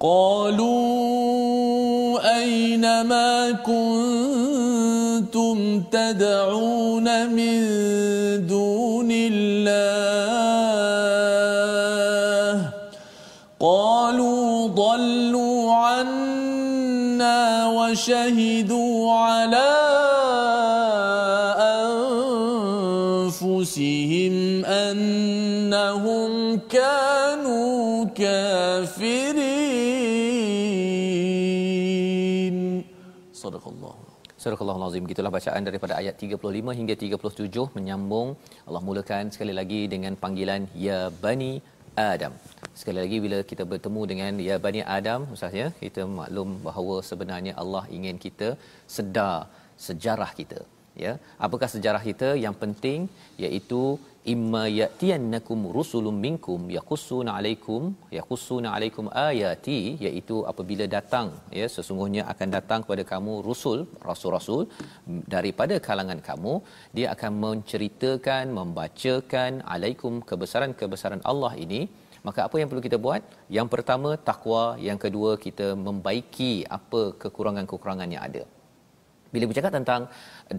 قالوا 0.00 0.76
أين 2.38 3.00
ما 3.02 3.52
كنتم 3.64 3.96
تدعون 5.92 7.26
من 7.32 7.66
دون 8.46 9.08
الله؟ 9.10 9.86
قالوا 13.60 14.68
ضلوا 14.68 15.72
عنا 15.72 17.66
وشهدوا 17.66 18.85
Surah 34.46 34.74
Al-Azim. 34.78 35.04
Gitulah 35.10 35.30
bacaan 35.36 35.62
daripada 35.68 35.94
ayat 36.00 36.14
35 36.24 36.74
hingga 36.78 36.94
37 37.04 37.64
menyambung 37.76 38.28
Allah 38.66 38.82
mulakan 38.88 39.24
sekali 39.34 39.54
lagi 39.58 39.80
dengan 39.94 40.14
panggilan 40.22 40.62
Ya 40.84 40.98
Bani 41.24 41.52
Adam. 42.12 42.32
Sekali 42.80 42.98
lagi 43.02 43.18
bila 43.24 43.38
kita 43.50 43.64
bertemu 43.72 44.02
dengan 44.10 44.32
Ya 44.48 44.56
Bani 44.66 44.82
Adam, 44.98 45.26
Ustaz 45.34 45.56
ya, 45.62 45.66
kita 45.82 46.04
maklum 46.18 46.50
bahawa 46.68 46.96
sebenarnya 47.10 47.54
Allah 47.62 47.84
ingin 47.96 48.22
kita 48.26 48.50
sedar 48.96 49.36
sejarah 49.86 50.30
kita 50.40 50.60
ya 51.04 51.12
apakah 51.46 51.68
sejarah 51.72 52.02
kita 52.10 52.28
yang 52.44 52.54
penting 52.62 53.00
iaitu 53.44 53.80
imma 54.32 54.62
yatiyannakum 54.80 55.58
rusulun 55.76 56.16
minkum 56.24 56.60
yaqussuna 56.76 57.30
alaikum 57.38 57.82
yaqussuna 58.18 58.68
alaikum 58.76 59.06
ayati 59.26 59.78
iaitu 60.06 60.36
apabila 60.50 60.84
datang 60.96 61.28
ya 61.58 61.66
sesungguhnya 61.74 62.22
akan 62.32 62.48
datang 62.56 62.80
kepada 62.84 63.04
kamu 63.12 63.34
rusul 63.48 63.78
rasul-rasul 64.08 64.62
daripada 65.34 65.76
kalangan 65.88 66.20
kamu. 66.28 66.54
Dia 66.96 67.06
akan 67.14 67.32
menceritakan 67.44 68.44
membacakan 68.58 69.62
alaikum 69.76 70.16
kebesaran-kebesaran 70.30 71.22
Allah 71.32 71.52
ini. 71.66 71.82
Maka 72.26 72.40
apa 72.46 72.56
yang 72.58 72.68
perlu 72.70 72.82
kita 72.86 72.98
buat? 73.06 73.22
Yang 73.56 73.68
pertama 73.74 74.10
takwa 74.28 74.62
yang 74.88 74.98
kedua 75.04 75.32
kita 75.46 75.66
membaiki 75.86 76.52
apa 76.78 77.02
kekurangan-kekurangan 77.22 78.14
yang 78.14 78.24
ada. 78.28 78.42
Bila 79.34 79.44
bercakap 79.50 79.72
tentang 79.78 80.02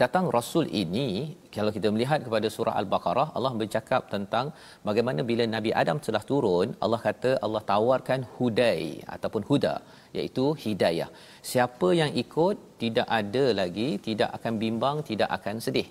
datang 0.02 0.26
rasul 0.36 0.66
ini 0.82 1.08
kalau 1.56 1.72
kita 1.76 1.88
melihat 1.96 2.20
kepada 2.26 2.48
surah 2.56 2.76
al-baqarah 2.80 3.28
Allah 3.38 3.52
bercakap 3.62 4.02
tentang 4.14 4.52
bagaimana 4.88 5.24
bila 5.30 5.44
nabi 5.56 5.72
Adam 5.82 5.98
telah 6.08 6.24
turun 6.32 6.76
Allah 6.86 7.00
kata 7.08 7.32
Allah 7.46 7.62
tawarkan 7.72 8.22
hudai 8.38 9.02
ataupun 9.16 9.44
huda 9.50 9.76
iaitu 10.18 10.46
hidayah. 10.64 11.10
Siapa 11.52 11.90
yang 12.02 12.12
ikut 12.24 12.58
tidak 12.84 13.08
ada 13.20 13.46
lagi 13.62 13.90
tidak 14.08 14.32
akan 14.40 14.54
bimbang 14.64 15.00
tidak 15.12 15.32
akan 15.38 15.58
sedih. 15.68 15.88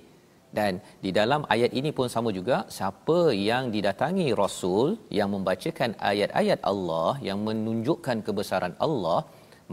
Dan 0.59 0.75
di 1.05 1.11
dalam 1.19 1.43
ayat 1.55 1.73
ini 1.79 1.91
pun 1.97 2.09
sama 2.13 2.31
juga 2.39 2.59
siapa 2.77 3.19
yang 3.49 3.65
didatangi 3.75 4.29
rasul 4.43 4.97
yang 5.19 5.29
membacakan 5.35 5.93
ayat-ayat 6.11 6.61
Allah 6.71 7.11
yang 7.29 7.41
menunjukkan 7.49 8.23
kebesaran 8.27 8.75
Allah 8.87 9.21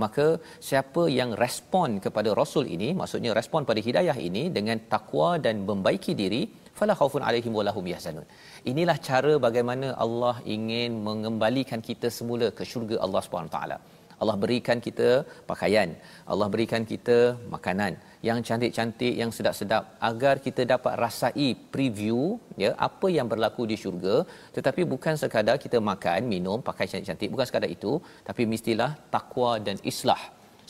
maka 0.01 0.27
siapa 0.67 1.03
yang 1.19 1.31
respon 1.43 1.89
kepada 2.05 2.29
rasul 2.41 2.65
ini 2.75 2.89
maksudnya 2.99 3.31
respon 3.39 3.67
pada 3.69 3.81
hidayah 3.87 4.17
ini 4.27 4.43
dengan 4.57 4.77
takwa 4.93 5.29
dan 5.45 5.65
membaiki 5.69 6.13
diri 6.21 6.41
fala 6.79 6.93
khaufun 6.99 7.25
alaihim 7.29 7.53
walahum 7.59 7.87
yahzanun. 7.93 8.25
Inilah 8.71 8.97
cara 9.09 9.33
bagaimana 9.47 9.89
Allah 10.05 10.35
ingin 10.55 10.93
mengembalikan 11.07 11.81
kita 11.89 12.09
semula 12.17 12.49
ke 12.57 12.65
syurga 12.71 12.97
Allah 13.05 13.21
Subhanahu 13.25 13.53
taala. 13.57 13.77
Allah 14.21 14.35
berikan 14.43 14.77
kita 14.87 15.09
pakaian 15.51 15.89
Allah 16.31 16.47
berikan 16.53 16.83
kita 16.91 17.17
makanan 17.55 17.93
yang 18.27 18.39
cantik-cantik 18.47 19.13
yang 19.21 19.31
sedap-sedap 19.37 19.83
agar 20.09 20.35
kita 20.45 20.61
dapat 20.73 20.93
rasai 21.03 21.47
preview 21.73 22.19
ya 22.63 22.69
apa 22.87 23.07
yang 23.15 23.27
berlaku 23.31 23.63
di 23.71 23.75
syurga 23.83 24.15
tetapi 24.57 24.81
bukan 24.93 25.15
sekadar 25.23 25.55
kita 25.65 25.79
makan 25.91 26.29
minum 26.33 26.57
pakai 26.69 26.87
cantik-cantik 26.91 27.29
bukan 27.33 27.47
sekadar 27.49 27.69
itu 27.77 27.93
tapi 28.29 28.45
mestilah 28.53 28.91
takwa 29.15 29.51
dan 29.67 29.77
islah 29.91 30.21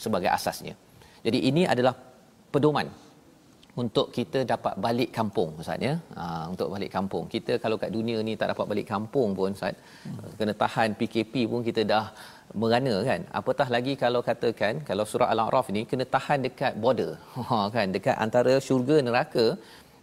sebagai 0.04 0.30
asasnya 0.36 0.74
jadi 1.26 1.38
ini 1.50 1.62
adalah 1.74 1.94
pedoman 2.54 2.88
untuk 3.82 4.06
kita 4.16 4.40
dapat 4.52 4.74
balik 4.84 5.10
kampung 5.18 5.50
Ustaz 5.62 5.86
ya. 5.86 5.94
Ha, 6.18 6.24
untuk 6.52 6.68
balik 6.74 6.90
kampung. 6.96 7.24
Kita 7.34 7.52
kalau 7.62 7.76
kat 7.82 7.90
dunia 7.96 8.18
ni 8.28 8.32
tak 8.40 8.48
dapat 8.52 8.66
balik 8.72 8.86
kampung 8.92 9.30
pun 9.38 9.50
Ustaz. 9.56 9.74
Hmm. 10.06 10.30
Kena 10.38 10.54
tahan 10.62 10.94
PKP 11.00 11.34
pun 11.52 11.60
kita 11.68 11.82
dah 11.92 12.04
merana 12.60 12.94
kan. 13.08 13.20
Apatah 13.38 13.68
lagi 13.74 13.92
kalau 14.02 14.20
katakan 14.28 14.74
kalau 14.88 15.04
surah 15.10 15.28
Al-A'raf 15.34 15.66
ni 15.76 15.82
kena 15.90 16.04
tahan 16.16 16.40
dekat 16.46 16.74
border. 16.84 17.12
Ha 17.48 17.58
kan 17.76 17.86
dekat 17.96 18.16
antara 18.26 18.54
syurga 18.66 18.98
neraka. 19.08 19.46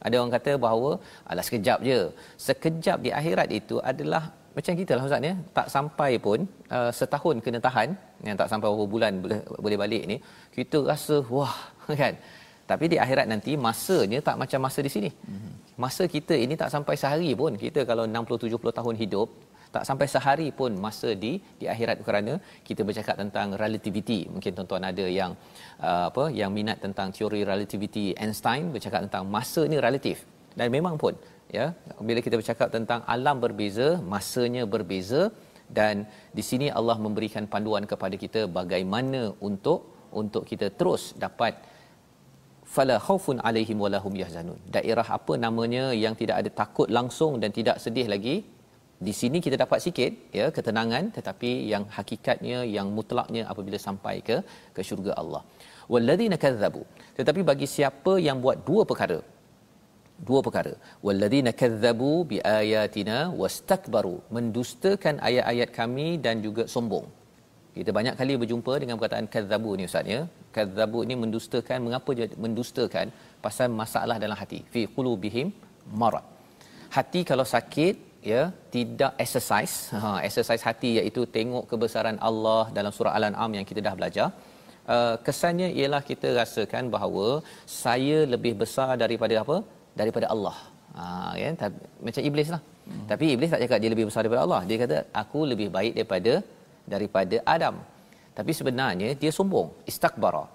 Ada 0.06 0.16
orang 0.20 0.34
kata 0.36 0.52
bahawa 0.66 0.91
alah 1.30 1.43
sekejap 1.47 1.80
je. 1.89 1.99
Sekejap 2.45 2.97
di 3.06 3.10
akhirat 3.20 3.49
itu 3.60 3.76
adalah 3.91 4.24
macam 4.58 4.74
kita 4.80 4.93
lah 4.97 5.04
Ustaz 5.08 5.28
ya. 5.30 5.34
Tak 5.58 5.68
sampai 5.76 6.12
pun 6.26 6.39
uh, 6.78 6.91
setahun 6.99 7.36
kena 7.45 7.60
tahan 7.68 7.89
yang 8.28 8.36
tak 8.39 8.49
sampai 8.52 8.68
beberapa 8.72 8.91
bulan 8.93 9.12
boleh, 9.24 9.39
boleh 9.66 9.78
balik 9.84 10.04
ni. 10.12 10.18
Kita 10.58 10.80
rasa 10.91 11.18
wah 11.36 11.56
kan. 12.02 12.16
Tapi 12.72 12.86
di 12.93 12.97
akhirat 13.04 13.28
nanti 13.34 13.54
masanya 13.68 14.20
tak 14.28 14.36
macam 14.41 14.60
masa 14.66 14.80
di 14.88 14.91
sini. 14.95 15.12
Mhm. 15.34 15.52
Masa 15.84 16.04
kita 16.16 16.36
ini 16.45 16.56
tak 16.62 16.70
sampai 16.74 16.95
sehari 17.02 17.32
pun. 17.41 17.54
Kita 17.64 17.82
kalau 17.91 18.04
60 18.10 18.43
70 18.45 18.78
tahun 18.80 18.95
hidup 19.04 19.30
tak 19.76 19.84
sampai 19.89 20.07
sehari 20.13 20.47
pun 20.59 20.72
masa 20.86 21.09
di 21.24 21.32
di 21.59 21.65
akhirat 21.74 21.97
kerana 22.07 22.34
kita 22.67 22.82
bercakap 22.88 23.15
tentang 23.24 23.47
relativity. 23.63 24.19
Mungkin 24.34 24.51
tuan-tuan 24.57 24.86
ada 24.91 25.05
yang 25.19 25.32
uh, 25.88 26.05
apa 26.09 26.26
yang 26.39 26.51
minat 26.57 26.80
tentang 26.86 27.09
teori 27.17 27.41
relativity 27.51 28.05
Einstein 28.24 28.65
bercakap 28.76 29.01
tentang 29.07 29.26
masa 29.36 29.63
ni 29.74 29.80
relatif. 29.88 30.19
Dan 30.59 30.67
memang 30.76 30.95
pun 31.03 31.15
ya 31.57 31.65
bila 32.09 32.19
kita 32.26 32.36
bercakap 32.41 32.67
tentang 32.76 33.01
alam 33.15 33.38
berbeza 33.45 33.88
masanya 34.13 34.63
berbeza 34.74 35.22
dan 35.80 35.95
di 36.38 36.43
sini 36.49 36.67
Allah 36.80 36.97
memberikan 37.05 37.45
panduan 37.53 37.86
kepada 37.91 38.15
kita 38.24 38.41
bagaimana 38.59 39.22
untuk 39.49 39.80
untuk 40.22 40.43
kita 40.51 40.67
terus 40.80 41.03
dapat 41.26 41.53
fala 42.74 42.95
khaufun 43.05 43.38
alaihim 43.47 43.78
walahum 43.84 44.13
yahzanun. 44.22 44.59
Daerah 44.76 45.07
apa 45.17 45.34
namanya 45.45 45.84
yang 46.03 46.15
tidak 46.22 46.36
ada 46.41 46.49
takut 46.61 46.88
langsung 46.97 47.34
dan 47.43 47.51
tidak 47.59 47.78
sedih 47.84 48.07
lagi 48.13 48.36
di 49.08 49.14
sini 49.20 49.38
kita 49.45 49.56
dapat 49.64 49.80
sikit 49.86 50.12
ya 50.38 50.45
ketenangan 50.56 51.04
tetapi 51.18 51.52
yang 51.74 51.84
hakikatnya 51.97 52.58
yang 52.76 52.88
mutlaknya 52.97 53.43
apabila 53.52 53.78
sampai 53.88 54.16
ke 54.28 54.38
ke 54.76 54.82
syurga 54.89 55.14
Allah. 55.22 55.43
Walladzina 55.93 56.38
kadzabu. 56.43 56.84
Tetapi 57.20 57.41
bagi 57.52 57.68
siapa 57.76 58.14
yang 58.28 58.38
buat 58.43 58.58
dua 58.70 58.84
perkara 58.91 59.20
dua 60.28 60.39
perkara. 60.45 60.74
Walladzina 61.06 61.52
kadzabu 61.62 62.12
biayatina 62.32 63.18
wastakbaru. 63.41 64.16
Mendustakan 64.36 65.18
ayat-ayat 65.30 65.70
kami 65.80 66.08
dan 66.26 66.45
juga 66.45 66.66
sombong. 66.76 67.08
Kita 67.78 67.91
banyak 67.97 68.16
kali 68.20 68.34
berjumpa 68.41 68.74
dengan 68.84 68.95
perkataan 68.99 69.28
kadzabu 69.34 69.72
ni 69.80 69.84
ustaz 69.89 70.14
ya. 70.14 70.22
Kadzabu 70.56 71.02
ni 71.10 71.16
mendustakan 71.24 71.80
mengapa 71.88 72.12
dia 72.18 72.28
mendustakan? 72.45 73.08
Pasal 73.45 73.68
masalah 73.82 74.18
dalam 74.24 74.38
hati. 74.41 74.60
Fi 74.74 74.82
qulubihim 74.95 75.49
marad. 76.02 76.26
Hati 76.95 77.22
kalau 77.30 77.45
sakit 77.56 78.11
ya 78.30 78.41
tidak 78.76 79.11
exercise. 79.24 79.76
Ha 80.01 80.09
exercise 80.28 80.63
hati 80.69 80.91
iaitu 80.99 81.22
tengok 81.36 81.63
kebesaran 81.72 82.17
Allah 82.30 82.63
dalam 82.78 82.91
surah 82.97 83.13
al-an'am 83.17 83.51
yang 83.57 83.65
kita 83.69 83.82
dah 83.88 83.95
belajar. 83.99 84.28
Uh, 84.93 85.15
kesannya 85.26 85.69
ialah 85.80 86.01
kita 86.09 86.28
rasakan 86.39 86.86
bahawa 86.95 87.28
saya 87.84 88.17
lebih 88.34 88.53
besar 88.61 88.89
daripada 89.03 89.36
apa? 89.43 89.57
Daripada 90.01 90.28
Allah. 90.34 90.57
Ha 90.97 91.05
ya 91.41 91.49
macam 92.07 92.24
iblis 92.32 92.51
lah. 92.55 92.61
Hmm. 92.82 93.03
tapi 93.09 93.26
iblis 93.34 93.49
tak 93.53 93.61
cakap 93.63 93.80
dia 93.82 93.91
lebih 93.93 94.05
besar 94.09 94.22
daripada 94.24 94.43
Allah. 94.45 94.61
Dia 94.69 94.78
kata 94.84 94.97
aku 95.22 95.39
lebih 95.51 95.67
baik 95.76 95.93
daripada 95.97 96.34
daripada 96.93 97.38
Adam. 97.55 97.76
Tapi 98.38 98.51
sebenarnya 98.59 99.09
dia 99.22 99.32
sombong. 99.38 99.69
Istakbara. 99.91 100.45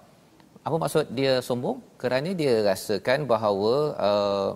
Apa 0.67 0.75
maksud 0.83 1.05
dia 1.17 1.33
sombong? 1.47 1.77
Kerana 2.01 2.29
dia 2.41 2.53
rasakan 2.69 3.19
bahawa 3.33 3.75
uh, 4.07 4.49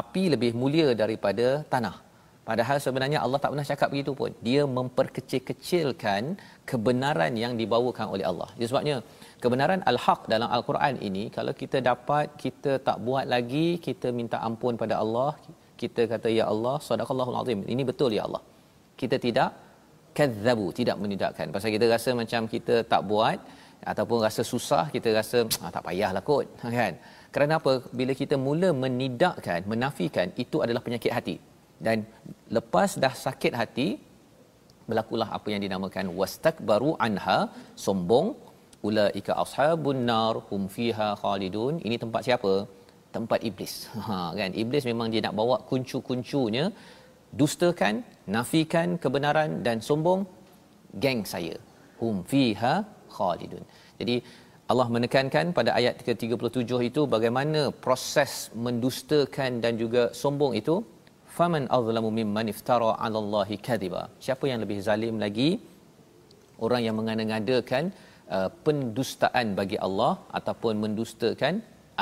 api 0.00 0.24
lebih 0.34 0.50
mulia 0.60 0.88
daripada 1.02 1.46
tanah 1.72 2.07
Padahal 2.48 2.76
sebenarnya 2.84 3.18
Allah 3.24 3.38
tak 3.42 3.50
pernah 3.52 3.66
cakap 3.70 3.88
begitu 3.92 4.12
pun. 4.20 4.30
Dia 4.46 4.62
memperkecil-kecilkan 4.76 6.22
kebenaran 6.70 7.32
yang 7.42 7.52
dibawakan 7.60 8.06
oleh 8.14 8.24
Allah. 8.30 8.48
Jadi 8.56 8.68
sebabnya 8.70 8.96
kebenaran 9.42 9.80
al-haq 9.90 10.20
dalam 10.32 10.48
al-Quran 10.56 10.94
ini 11.08 11.24
kalau 11.36 11.52
kita 11.62 11.78
dapat 11.90 12.26
kita 12.44 12.72
tak 12.86 12.96
buat 13.06 13.24
lagi, 13.34 13.66
kita 13.86 14.10
minta 14.20 14.38
ampun 14.48 14.80
pada 14.82 14.94
Allah, 15.02 15.30
kita 15.82 16.04
kata 16.12 16.30
ya 16.38 16.46
Allah, 16.52 16.76
sadaqallahul 16.88 17.38
azim. 17.42 17.60
Ini 17.74 17.84
betul 17.90 18.16
ya 18.18 18.22
Allah. 18.28 18.42
Kita 19.02 19.18
tidak 19.26 19.50
kadzabu, 20.18 20.68
tidak 20.80 20.96
menidakkan. 21.04 21.52
Pasal 21.56 21.70
kita 21.76 21.86
rasa 21.94 22.10
macam 22.22 22.48
kita 22.54 22.76
tak 22.94 23.04
buat 23.12 23.38
ataupun 23.92 24.18
rasa 24.26 24.42
susah, 24.52 24.84
kita 24.96 25.08
rasa 25.20 25.38
ah, 25.64 25.70
tak 25.76 25.84
payahlah 25.88 26.24
kot, 26.30 26.46
kan? 26.80 26.94
Kerana 27.34 27.60
apa? 27.60 27.72
Bila 27.98 28.12
kita 28.22 28.34
mula 28.46 28.70
menidakkan, 28.84 29.60
menafikan, 29.74 30.28
itu 30.44 30.58
adalah 30.64 30.80
penyakit 30.88 31.12
hati 31.18 31.38
dan 31.86 31.98
lepas 32.56 32.90
dah 33.04 33.14
sakit 33.26 33.52
hati 33.60 33.88
berlakulah 34.88 35.28
apa 35.36 35.48
yang 35.52 35.62
dinamakan 35.66 36.06
wastakbaru 36.20 36.92
anha 37.06 37.38
sombong. 37.86 38.28
Ulaika 38.88 39.32
ashabun 39.44 40.00
nar 40.10 40.34
hum 40.48 40.62
fiha 40.74 41.08
khalidun. 41.22 41.74
Ini 41.86 41.96
tempat 42.02 42.22
siapa? 42.28 42.52
Tempat 43.16 43.40
iblis. 43.48 43.74
Ha 44.06 44.18
kan? 44.40 44.50
Iblis 44.62 44.84
memang 44.90 45.08
dia 45.12 45.22
nak 45.26 45.34
bawa 45.40 45.56
kuncu-kuncunya 45.70 46.64
dustakan 47.40 47.94
nafikan 48.34 48.88
kebenaran 49.02 49.50
dan 49.66 49.78
sombong 49.88 50.20
geng 51.04 51.22
saya. 51.32 51.56
Hum 52.00 52.16
fiha 52.32 52.74
khalidun. 53.16 53.64
Jadi 54.00 54.16
Allah 54.72 54.88
menekankan 54.94 55.46
pada 55.58 55.70
ayat 55.78 55.96
ke-37 56.06 56.70
itu 56.90 57.02
bagaimana 57.14 57.60
proses 57.84 58.32
mendustakan 58.64 59.52
dan 59.64 59.74
juga 59.82 60.02
sombong 60.22 60.54
itu 60.60 60.74
faman 61.38 61.64
azlamu 61.78 62.10
mimman 62.18 62.46
iftara 62.52 62.90
'ala 63.04 63.18
Allahi 63.24 63.56
kadhiba 63.68 64.02
siapa 64.26 64.44
yang 64.50 64.60
lebih 64.64 64.78
zalim 64.86 65.16
lagi? 65.24 65.50
Orang 66.66 66.82
yang 66.86 66.96
mengada-ngadakan 66.98 67.84
uh, 68.36 68.48
pendustaan 68.66 69.46
bagi 69.58 69.76
Allah 69.86 70.12
ataupun 70.38 70.72
mendustakan 70.84 71.54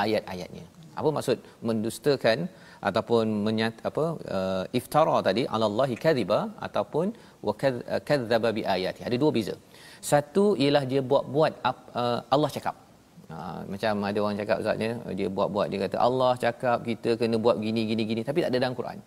ayat-ayatnya. 0.03 0.65
Apa 0.99 1.09
maksud 1.17 1.37
mendustakan 1.69 2.37
ataupun 2.89 3.25
menyat 3.47 3.75
apa 3.89 4.05
uh, 4.37 4.63
iftara 4.79 5.17
tadi? 5.27 5.43
'ala 5.51 5.65
Allahi 5.71 5.95
kadhiba 6.05 6.39
ataupun 6.67 7.13
wa 7.47 7.53
kadzdzaba 8.07 8.51
bi 8.57 8.63
ayati. 8.75 9.03
Ada 9.09 9.17
dua 9.23 9.31
beza. 9.37 9.55
Satu 10.11 10.45
ialah 10.63 10.83
dia 10.91 11.03
buat-buat 11.11 11.53
uh, 11.69 12.19
Allah 12.37 12.51
cakap. 12.57 12.75
Ha, 13.31 13.37
macam 13.71 13.93
ada 14.09 14.19
orang 14.23 14.37
cakap 14.41 14.57
ustaznya 14.61 14.91
dia 15.19 15.29
buat-buat 15.37 15.67
dia 15.71 15.79
kata 15.83 15.97
Allah 16.05 16.29
cakap 16.43 16.77
kita 16.89 17.09
kena 17.19 17.37
buat 17.45 17.57
gini 17.65 17.81
gini 17.89 18.03
gini. 18.11 18.21
Tapi 18.29 18.39
tak 18.43 18.51
ada 18.51 18.59
dalam 18.63 18.75
Quran 18.79 18.99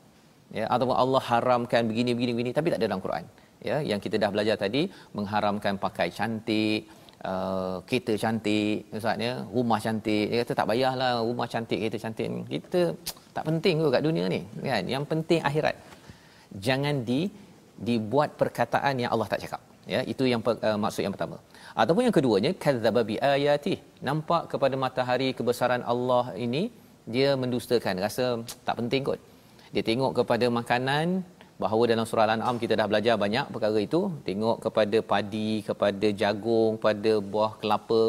ya 0.59 0.65
ataupun 0.75 0.97
Allah 1.03 1.23
haramkan 1.31 1.83
begini 1.91 2.11
begini 2.17 2.33
begini 2.37 2.51
tapi 2.59 2.69
tak 2.73 2.79
ada 2.81 2.87
dalam 2.91 3.03
Quran. 3.07 3.25
Ya 3.69 3.77
yang 3.91 4.01
kita 4.05 4.17
dah 4.23 4.31
belajar 4.35 4.57
tadi 4.65 4.83
mengharamkan 5.17 5.75
pakai 5.85 6.09
cantik 6.19 6.81
uh, 7.31 7.77
kereta 7.89 8.15
cantik 8.23 8.89
ustaz 8.99 9.21
rumah 9.57 9.81
cantik. 9.85 10.27
Dia 10.33 10.39
kata 10.43 10.55
tak 10.61 10.67
payahlah 10.71 11.13
rumah 11.29 11.49
cantik 11.53 11.79
kereta 11.83 11.99
cantik 12.05 12.29
kita 12.57 12.83
tak 13.37 13.45
penting 13.49 13.75
ke 13.83 13.89
kat 13.95 14.03
dunia 14.09 14.25
ni 14.35 14.41
kan? 14.73 14.85
Yang 14.95 15.05
penting 15.13 15.41
akhirat. 15.51 15.77
Jangan 16.67 16.97
di 17.11 17.21
dibuat 17.89 18.31
perkataan 18.41 18.95
yang 19.03 19.11
Allah 19.15 19.29
tak 19.33 19.41
cakap. 19.45 19.63
Ya 19.93 20.01
itu 20.13 20.25
yang 20.33 20.41
uh, 20.45 20.79
maksud 20.85 21.03
yang 21.07 21.15
pertama. 21.17 21.37
Ataupun 21.83 22.03
yang 22.07 22.15
keduanya 22.19 22.51
kadzdzaba 22.63 23.03
bi 23.11 23.17
ayati 23.35 23.75
nampak 24.09 24.43
kepada 24.53 24.75
matahari 24.85 25.29
kebesaran 25.39 25.83
Allah 25.93 26.25
ini 26.47 26.63
dia 27.15 27.31
mendustakan. 27.43 27.95
Rasa 28.07 28.25
tak 28.67 28.77
penting 28.81 29.03
kot 29.11 29.21
dia 29.75 29.83
tengok 29.89 30.13
kepada 30.19 30.47
makanan 30.59 31.07
bahawa 31.63 31.83
dalam 31.91 32.05
surah 32.09 32.25
al-an'am 32.27 32.57
kita 32.63 32.75
dah 32.81 32.87
belajar 32.91 33.15
banyak 33.25 33.47
perkara 33.55 33.81
itu. 33.89 34.01
Tengok 34.29 34.57
kepada 34.65 34.99
padi 35.13 35.51
kepada 35.69 36.09
jagung 36.23 36.75
pada 36.87 37.13
buah 37.33 37.53
kelapa. 37.61 38.03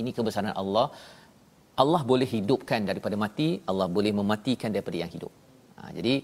Ini 0.00 0.10
kebesaran 0.16 0.54
Allah. 0.62 0.86
Allah 1.82 2.02
boleh 2.10 2.28
hidupkan 2.36 2.80
daripada 2.90 3.16
mati 3.24 3.48
Allah 3.70 3.86
boleh 3.96 4.12
mematikan 4.20 4.70
daripada 4.74 4.96
yang 5.02 5.12
hidup. 5.16 5.32
Ha, 5.78 5.82
jadi 5.96 6.14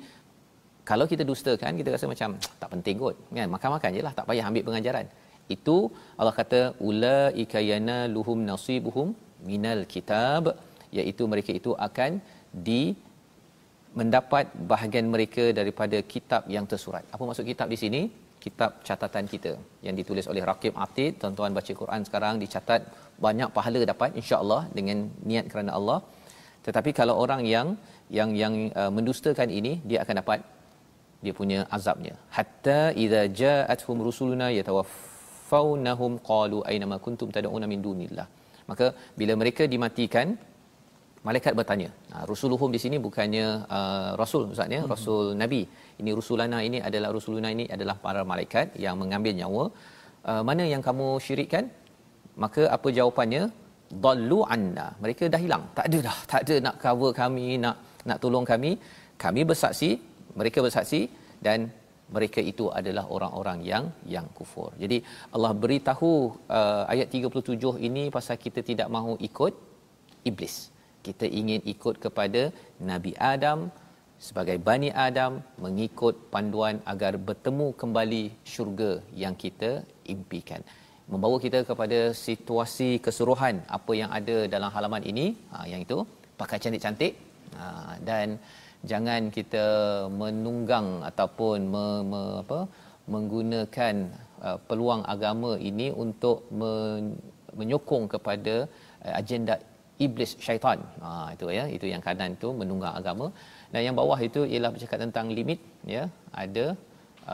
kalau 0.90 1.06
kita 1.12 1.22
dustakan 1.30 1.78
kita 1.80 1.90
rasa 1.94 2.06
macam 2.12 2.30
tak 2.60 2.68
penting 2.74 2.96
kot. 3.04 3.16
Kan? 3.38 3.48
Makan-makan 3.54 3.90
jelah 3.98 4.12
tak 4.18 4.26
payah 4.30 4.44
ambil 4.50 4.64
pengajaran. 4.68 5.06
Itu 5.54 5.76
Allah 6.18 6.34
kata 6.40 6.60
ulaika 6.88 7.58
yanaluhum 7.72 8.38
nasibuhum 8.50 9.08
minal 9.50 9.82
kitab 9.94 10.44
iaitu 10.98 11.24
mereka 11.32 11.50
itu 11.60 11.72
akan 11.88 12.12
di 12.68 12.82
mendapat 14.00 14.46
bahagian 14.72 15.06
mereka 15.14 15.44
daripada 15.58 15.98
kitab 16.12 16.42
yang 16.54 16.64
tersurat. 16.72 17.04
Apa 17.14 17.22
maksud 17.28 17.44
kitab 17.52 17.68
di 17.74 17.78
sini? 17.82 18.00
Kitab 18.44 18.70
catatan 18.88 19.26
kita 19.32 19.52
yang 19.86 19.94
ditulis 20.00 20.26
oleh 20.32 20.42
Rakib 20.50 20.74
Atid. 20.84 21.12
Tuan-tuan 21.20 21.56
baca 21.58 21.72
Quran 21.82 22.00
sekarang 22.08 22.34
dicatat 22.42 22.80
banyak 23.26 23.48
pahala 23.56 23.80
dapat 23.92 24.10
insya-Allah 24.20 24.60
dengan 24.76 24.98
niat 25.30 25.46
kerana 25.52 25.72
Allah. 25.78 25.98
Tetapi 26.66 26.90
kalau 26.98 27.14
orang 27.24 27.42
yang 27.54 27.68
yang 28.18 28.30
yang 28.42 28.54
uh, 28.80 28.90
mendustakan 28.96 29.50
ini 29.58 29.72
dia 29.88 29.98
akan 30.04 30.16
dapat 30.22 30.40
dia 31.24 31.34
punya 31.40 31.60
azabnya. 31.76 32.14
Hatta 32.36 32.80
idza 33.04 33.22
ja'atuhum 33.40 33.98
rusuluna 34.08 34.48
yatawaffawnahum 34.58 36.12
qalu 36.30 36.58
aina 36.70 36.86
ma 36.92 36.98
kuntum 37.06 37.30
tad'una 37.36 37.66
min 37.72 37.80
dunillah. 37.86 38.28
Maka 38.70 38.86
bila 39.20 39.34
mereka 39.42 39.64
dimatikan 39.74 40.36
malaikat 41.26 41.52
bertanya. 41.58 41.88
Ha, 42.12 42.16
Rusuluhum 42.30 42.70
di 42.74 42.80
sini 42.84 42.96
bukannya 43.06 43.46
uh, 43.76 44.10
rasul 44.20 44.42
ustaz 44.54 44.74
ya, 44.76 44.80
hmm. 44.82 44.90
rasul 44.92 45.24
nabi. 45.42 45.62
Ini 46.00 46.10
rusulana 46.18 46.58
ini 46.68 46.78
adalah 46.88 47.10
rusuluna 47.16 47.48
ini 47.56 47.64
adalah 47.76 47.96
para 48.06 48.22
malaikat 48.32 48.76
yang 48.84 48.96
mengambil 49.02 49.32
nyawa. 49.40 49.64
Uh, 50.30 50.42
mana 50.48 50.64
yang 50.72 50.82
kamu 50.88 51.08
syirikkan? 51.26 51.66
Maka 52.44 52.62
apa 52.76 52.88
jawapannya? 52.98 53.42
Dallu 54.04 54.40
anna. 54.54 54.86
Mereka 55.02 55.24
dah 55.32 55.40
hilang. 55.44 55.64
Tak 55.78 55.86
ada 55.88 55.98
dah. 56.08 56.18
Tak 56.32 56.40
ada 56.44 56.54
nak 56.66 56.76
cover 56.84 57.10
kami, 57.22 57.48
nak 57.64 57.76
nak 58.08 58.18
tolong 58.22 58.46
kami. 58.52 58.70
Kami 59.24 59.42
bersaksi, 59.50 59.90
mereka 60.40 60.58
bersaksi 60.66 61.00
dan 61.46 61.58
mereka 62.16 62.40
itu 62.52 62.64
adalah 62.78 63.04
orang-orang 63.16 63.58
yang 63.70 63.84
yang 64.14 64.26
kufur. 64.38 64.70
Jadi 64.82 64.98
Allah 65.34 65.52
beritahu 65.62 66.10
uh, 66.58 66.84
ayat 66.92 67.08
37 67.10 67.86
ini 67.88 68.04
pasal 68.16 68.36
kita 68.44 68.60
tidak 68.70 68.88
mahu 68.96 69.14
ikut 69.28 69.54
iblis 70.30 70.56
kita 71.06 71.26
ingin 71.40 71.60
ikut 71.74 71.96
kepada 72.04 72.42
Nabi 72.90 73.12
Adam 73.32 73.58
sebagai 74.26 74.56
Bani 74.68 74.90
Adam 75.06 75.32
mengikut 75.64 76.14
panduan 76.32 76.76
agar 76.92 77.12
bertemu 77.28 77.68
kembali 77.80 78.24
syurga 78.52 78.90
yang 79.22 79.34
kita 79.44 79.70
impikan. 80.14 80.62
Membawa 81.12 81.36
kita 81.46 81.58
kepada 81.70 81.98
situasi 82.26 82.90
keseluruhan 83.04 83.56
apa 83.76 83.92
yang 84.00 84.10
ada 84.18 84.36
dalam 84.54 84.70
halaman 84.76 85.02
ini 85.10 85.26
ha, 85.52 85.62
yang 85.72 85.80
itu 85.86 85.98
pakai 86.40 86.58
cantik-cantik 86.62 87.12
ha, 87.58 87.94
dan 88.08 88.40
jangan 88.90 89.30
kita 89.36 89.66
menunggang 90.22 90.88
ataupun 91.10 91.58
me, 91.74 91.86
me, 92.10 92.22
apa, 92.42 92.60
menggunakan 93.14 93.94
uh, 94.42 94.58
peluang 94.68 95.02
agama 95.14 95.54
ini 95.70 95.88
untuk 96.04 96.38
men, 96.60 97.14
menyokong 97.58 98.06
kepada 98.14 98.54
uh, 99.06 99.14
agenda 99.20 99.54
iblis 100.04 100.32
syaitan. 100.46 100.78
Ha 101.04 101.10
itu 101.34 101.46
ya, 101.58 101.64
itu 101.76 101.86
yang 101.92 102.02
kanan 102.06 102.32
itu 102.38 102.48
menunggang 102.60 102.94
agama 103.00 103.26
dan 103.72 103.80
yang 103.86 103.96
bawah 104.00 104.18
itu 104.28 104.42
ialah 104.52 104.70
bercakap 104.74 104.98
tentang 105.04 105.28
limit 105.38 105.60
ya. 105.94 106.04
Ada 106.42 106.66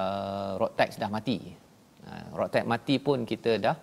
uh, 0.01 0.51
road 0.61 0.75
tax 0.81 1.01
dah 1.03 1.11
mati. 1.17 1.39
Uh, 2.09 2.25
road 2.39 2.51
tax 2.55 2.65
mati 2.75 2.97
pun 3.07 3.19
kita 3.33 3.55
dah 3.67 3.77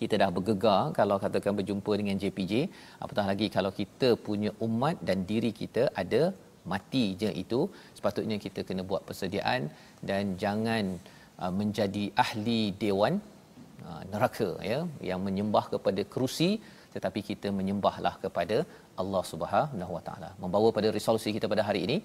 kita 0.00 0.14
dah 0.22 0.30
bergegar 0.36 0.82
kalau 0.98 1.16
katakan 1.24 1.54
berjumpa 1.58 1.92
dengan 2.00 2.16
JPJ 2.22 2.52
apatah 3.04 3.24
lagi 3.30 3.46
kalau 3.56 3.70
kita 3.80 4.08
punya 4.26 4.50
umat 4.66 4.96
dan 5.08 5.26
diri 5.30 5.50
kita 5.60 5.84
ada 6.02 6.22
mati 6.72 7.04
je 7.20 7.30
itu 7.42 7.60
sepatutnya 7.98 8.36
kita 8.44 8.60
kena 8.68 8.82
buat 8.90 9.02
persediaan 9.08 9.62
dan 10.08 10.36
jangan 10.42 10.84
uh, 11.42 11.52
menjadi 11.60 12.04
ahli 12.24 12.60
dewan 12.84 13.14
uh, 13.88 14.02
neraka 14.12 14.50
ya 14.70 14.80
yang 15.10 15.20
menyembah 15.26 15.64
kepada 15.74 16.04
kerusi 16.12 16.50
tetapi 16.94 17.20
kita 17.30 17.48
menyembahlah 17.58 18.14
kepada 18.24 18.56
Allah 19.02 19.22
Subhanahu 19.32 19.92
Wa 19.96 20.02
Taala. 20.08 20.30
Membawa 20.42 20.68
pada 20.76 20.88
resolusi 20.98 21.32
kita 21.36 21.46
pada 21.52 21.64
hari 21.68 21.80
ini, 21.86 21.96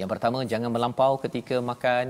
yang 0.00 0.10
pertama 0.12 0.38
jangan 0.52 0.70
melampau 0.76 1.12
ketika 1.24 1.58
makan 1.72 2.08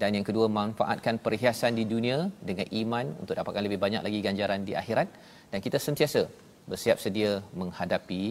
dan 0.00 0.10
yang 0.16 0.26
kedua 0.28 0.46
manfaatkan 0.60 1.16
perhiasan 1.26 1.72
di 1.78 1.84
dunia 1.92 2.18
dengan 2.48 2.66
iman 2.82 3.06
untuk 3.22 3.34
dapatkan 3.38 3.62
lebih 3.66 3.78
banyak 3.84 4.02
lagi 4.06 4.18
ganjaran 4.26 4.62
di 4.68 4.72
akhirat 4.82 5.08
dan 5.52 5.58
kita 5.66 5.78
sentiasa 5.86 6.22
bersiap 6.70 6.98
sedia 7.04 7.32
menghadapi 7.60 8.22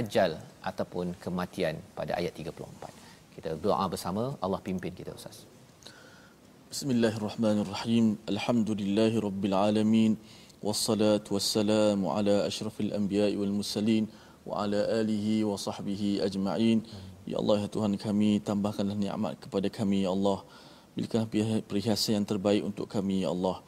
ajal 0.00 0.32
ataupun 0.70 1.06
kematian 1.24 1.76
pada 1.98 2.12
ayat 2.20 2.32
34. 2.40 3.34
Kita 3.36 3.50
doa 3.66 3.84
bersama 3.94 4.22
Allah 4.44 4.60
pimpin 4.66 4.92
kita 5.00 5.12
Ustaz. 5.18 5.38
Bismillahirrahmanirrahim. 6.72 8.06
Alhamdulillahirabbil 8.32 9.56
alamin. 9.68 10.12
والصلاة 10.63 11.27
والسلام 11.27 11.99
على 12.07 12.47
أشرف 12.47 12.79
الأنبياء 12.79 13.35
والمرسلين 13.35 14.03
وعلى 14.47 14.79
آله 15.03 15.27
وصحبه 15.43 16.01
أجمعين 16.23 16.79
Ya 17.23 17.39
Allah 17.39 17.63
ya 17.63 17.69
Tuhan 17.71 17.95
kami 17.95 18.43
tambahkanlah 18.43 18.99
nikmat 18.99 19.39
kepada 19.39 19.71
kami 19.71 20.03
ya 20.03 20.11
Allah 20.11 20.43
berikanlah 20.91 21.31
perhiasan 21.63 22.19
yang 22.19 22.27
terbaik 22.27 22.59
untuk 22.67 22.83
kami 22.91 23.23
ya 23.23 23.31
Allah 23.31 23.63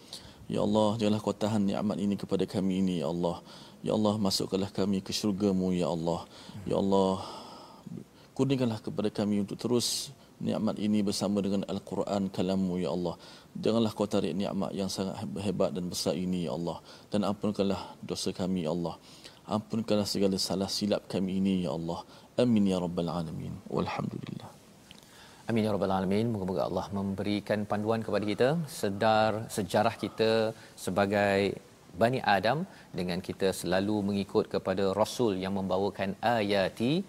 Ya 0.52 0.60
Allah 0.60 1.00
janganlah 1.00 1.24
kau 1.24 1.32
tahan 1.32 1.64
nikmat 1.64 1.96
ini 2.04 2.20
kepada 2.20 2.44
kami 2.44 2.84
ini 2.84 3.00
ya 3.00 3.08
Allah 3.08 3.40
Ya 3.80 3.96
Allah 3.96 4.20
masukkanlah 4.20 4.76
kami 4.76 5.00
ke 5.00 5.16
syurga-Mu 5.16 5.72
ya 5.72 5.88
Allah 5.88 6.28
Ya 6.68 6.76
Allah 6.76 7.24
kurniakanlah 8.36 8.84
kepada 8.84 9.08
kami 9.08 9.40
untuk 9.48 9.56
terus 9.56 10.12
nikmat 10.44 10.76
ini 10.76 11.00
bersama 11.00 11.40
dengan 11.40 11.64
Al-Quran 11.72 12.28
kalammu 12.28 12.84
ya 12.84 12.92
Allah. 12.92 13.16
Janganlah 13.57 13.93
kau 13.97 14.07
tarik 14.07 14.33
nikmat 14.39 14.71
yang 14.73 14.87
sangat 14.87 15.19
hebat 15.43 15.75
dan 15.75 15.91
besar 15.91 16.15
ini 16.15 16.47
ya 16.47 16.55
Allah. 16.59 16.79
Dan 17.11 17.27
ampunkanlah 17.27 17.99
dosa 18.01 18.31
kami 18.31 18.65
ya 18.67 18.71
Allah. 18.77 18.95
Ampunkanlah 19.51 20.07
segala 20.07 20.37
salah 20.39 20.71
silap 20.71 21.11
kami 21.11 21.43
ini 21.43 21.67
ya 21.67 21.75
Allah. 21.75 22.01
Amin 22.39 22.71
ya 22.71 22.79
rabbal 22.79 23.11
alamin. 23.11 23.55
Walhamdulillah. 23.67 24.51
Amin 25.51 25.67
ya 25.67 25.73
rabbal 25.75 25.91
alamin. 25.99 26.31
Moga-moga 26.31 26.63
Allah 26.71 26.87
memberikan 26.95 27.67
panduan 27.67 28.07
kepada 28.07 28.25
kita 28.33 28.49
sedar 28.81 29.51
sejarah 29.51 29.95
kita 29.99 30.55
sebagai 30.79 31.59
Bani 31.91 32.23
Adam 32.23 32.63
dengan 32.95 33.19
kita 33.19 33.51
selalu 33.51 33.97
mengikut 34.09 34.47
kepada 34.47 34.95
Rasul 34.95 35.43
yang 35.43 35.59
membawakan 35.59 36.15
ayati 36.23 37.03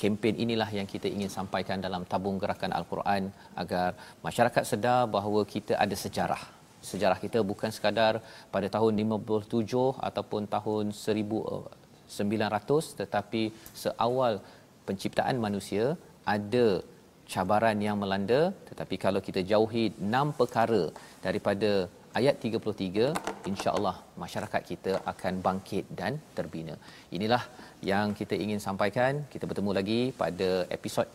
kempen 0.00 0.34
inilah 0.44 0.68
yang 0.78 0.88
kita 0.92 1.06
ingin 1.14 1.30
sampaikan 1.36 1.78
dalam 1.86 2.02
tabung 2.12 2.36
gerakan 2.42 2.72
al-Quran 2.78 3.22
agar 3.62 3.88
masyarakat 4.26 4.64
sedar 4.72 5.00
bahawa 5.16 5.40
kita 5.54 5.74
ada 5.84 5.96
sejarah. 6.04 6.42
Sejarah 6.90 7.18
kita 7.24 7.38
bukan 7.50 7.70
sekadar 7.76 8.14
pada 8.54 8.68
tahun 8.76 8.92
57 9.02 10.08
ataupun 10.08 10.42
tahun 10.54 10.84
1900 11.06 12.98
tetapi 13.00 13.42
seawal 13.82 14.34
penciptaan 14.86 15.36
manusia 15.46 15.84
ada 16.34 16.66
cabaran 17.32 17.78
yang 17.86 17.96
melanda 18.02 18.40
tetapi 18.68 18.94
kalau 19.04 19.20
kita 19.26 19.40
jauhi 19.50 19.84
enam 20.06 20.26
perkara 20.40 20.82
daripada 21.26 21.70
ayat 22.18 22.36
33 22.44 23.48
insya-Allah 23.50 23.96
masyarakat 24.22 24.62
kita 24.70 24.92
akan 25.12 25.34
bangkit 25.46 25.84
dan 26.00 26.20
terbina. 26.36 26.74
Inilah 27.16 27.42
yang 27.90 28.12
kita 28.20 28.36
ingin 28.44 28.60
sampaikan. 28.66 29.24
Kita 29.32 29.44
bertemu 29.50 29.70
lagi 29.78 30.00
pada 30.22 30.50
episod 30.76 31.08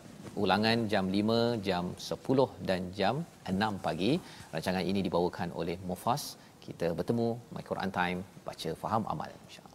ulangan 0.43 0.89
jam 0.91 1.05
5, 1.19 1.61
jam 1.67 1.85
10 2.09 2.49
dan 2.69 2.81
jam 2.99 3.15
6 3.45 3.85
pagi. 3.85 4.11
Rancangan 4.53 4.85
ini 4.91 5.01
dibawakan 5.07 5.51
oleh 5.61 5.77
Mufas. 5.89 6.25
Kita 6.65 6.89
bertemu 6.99 7.27
My 7.53 7.63
Quran 7.69 7.93
Time 7.99 8.19
baca 8.47 8.69
faham 8.83 9.03
amal 9.13 9.31
insya 9.47 9.66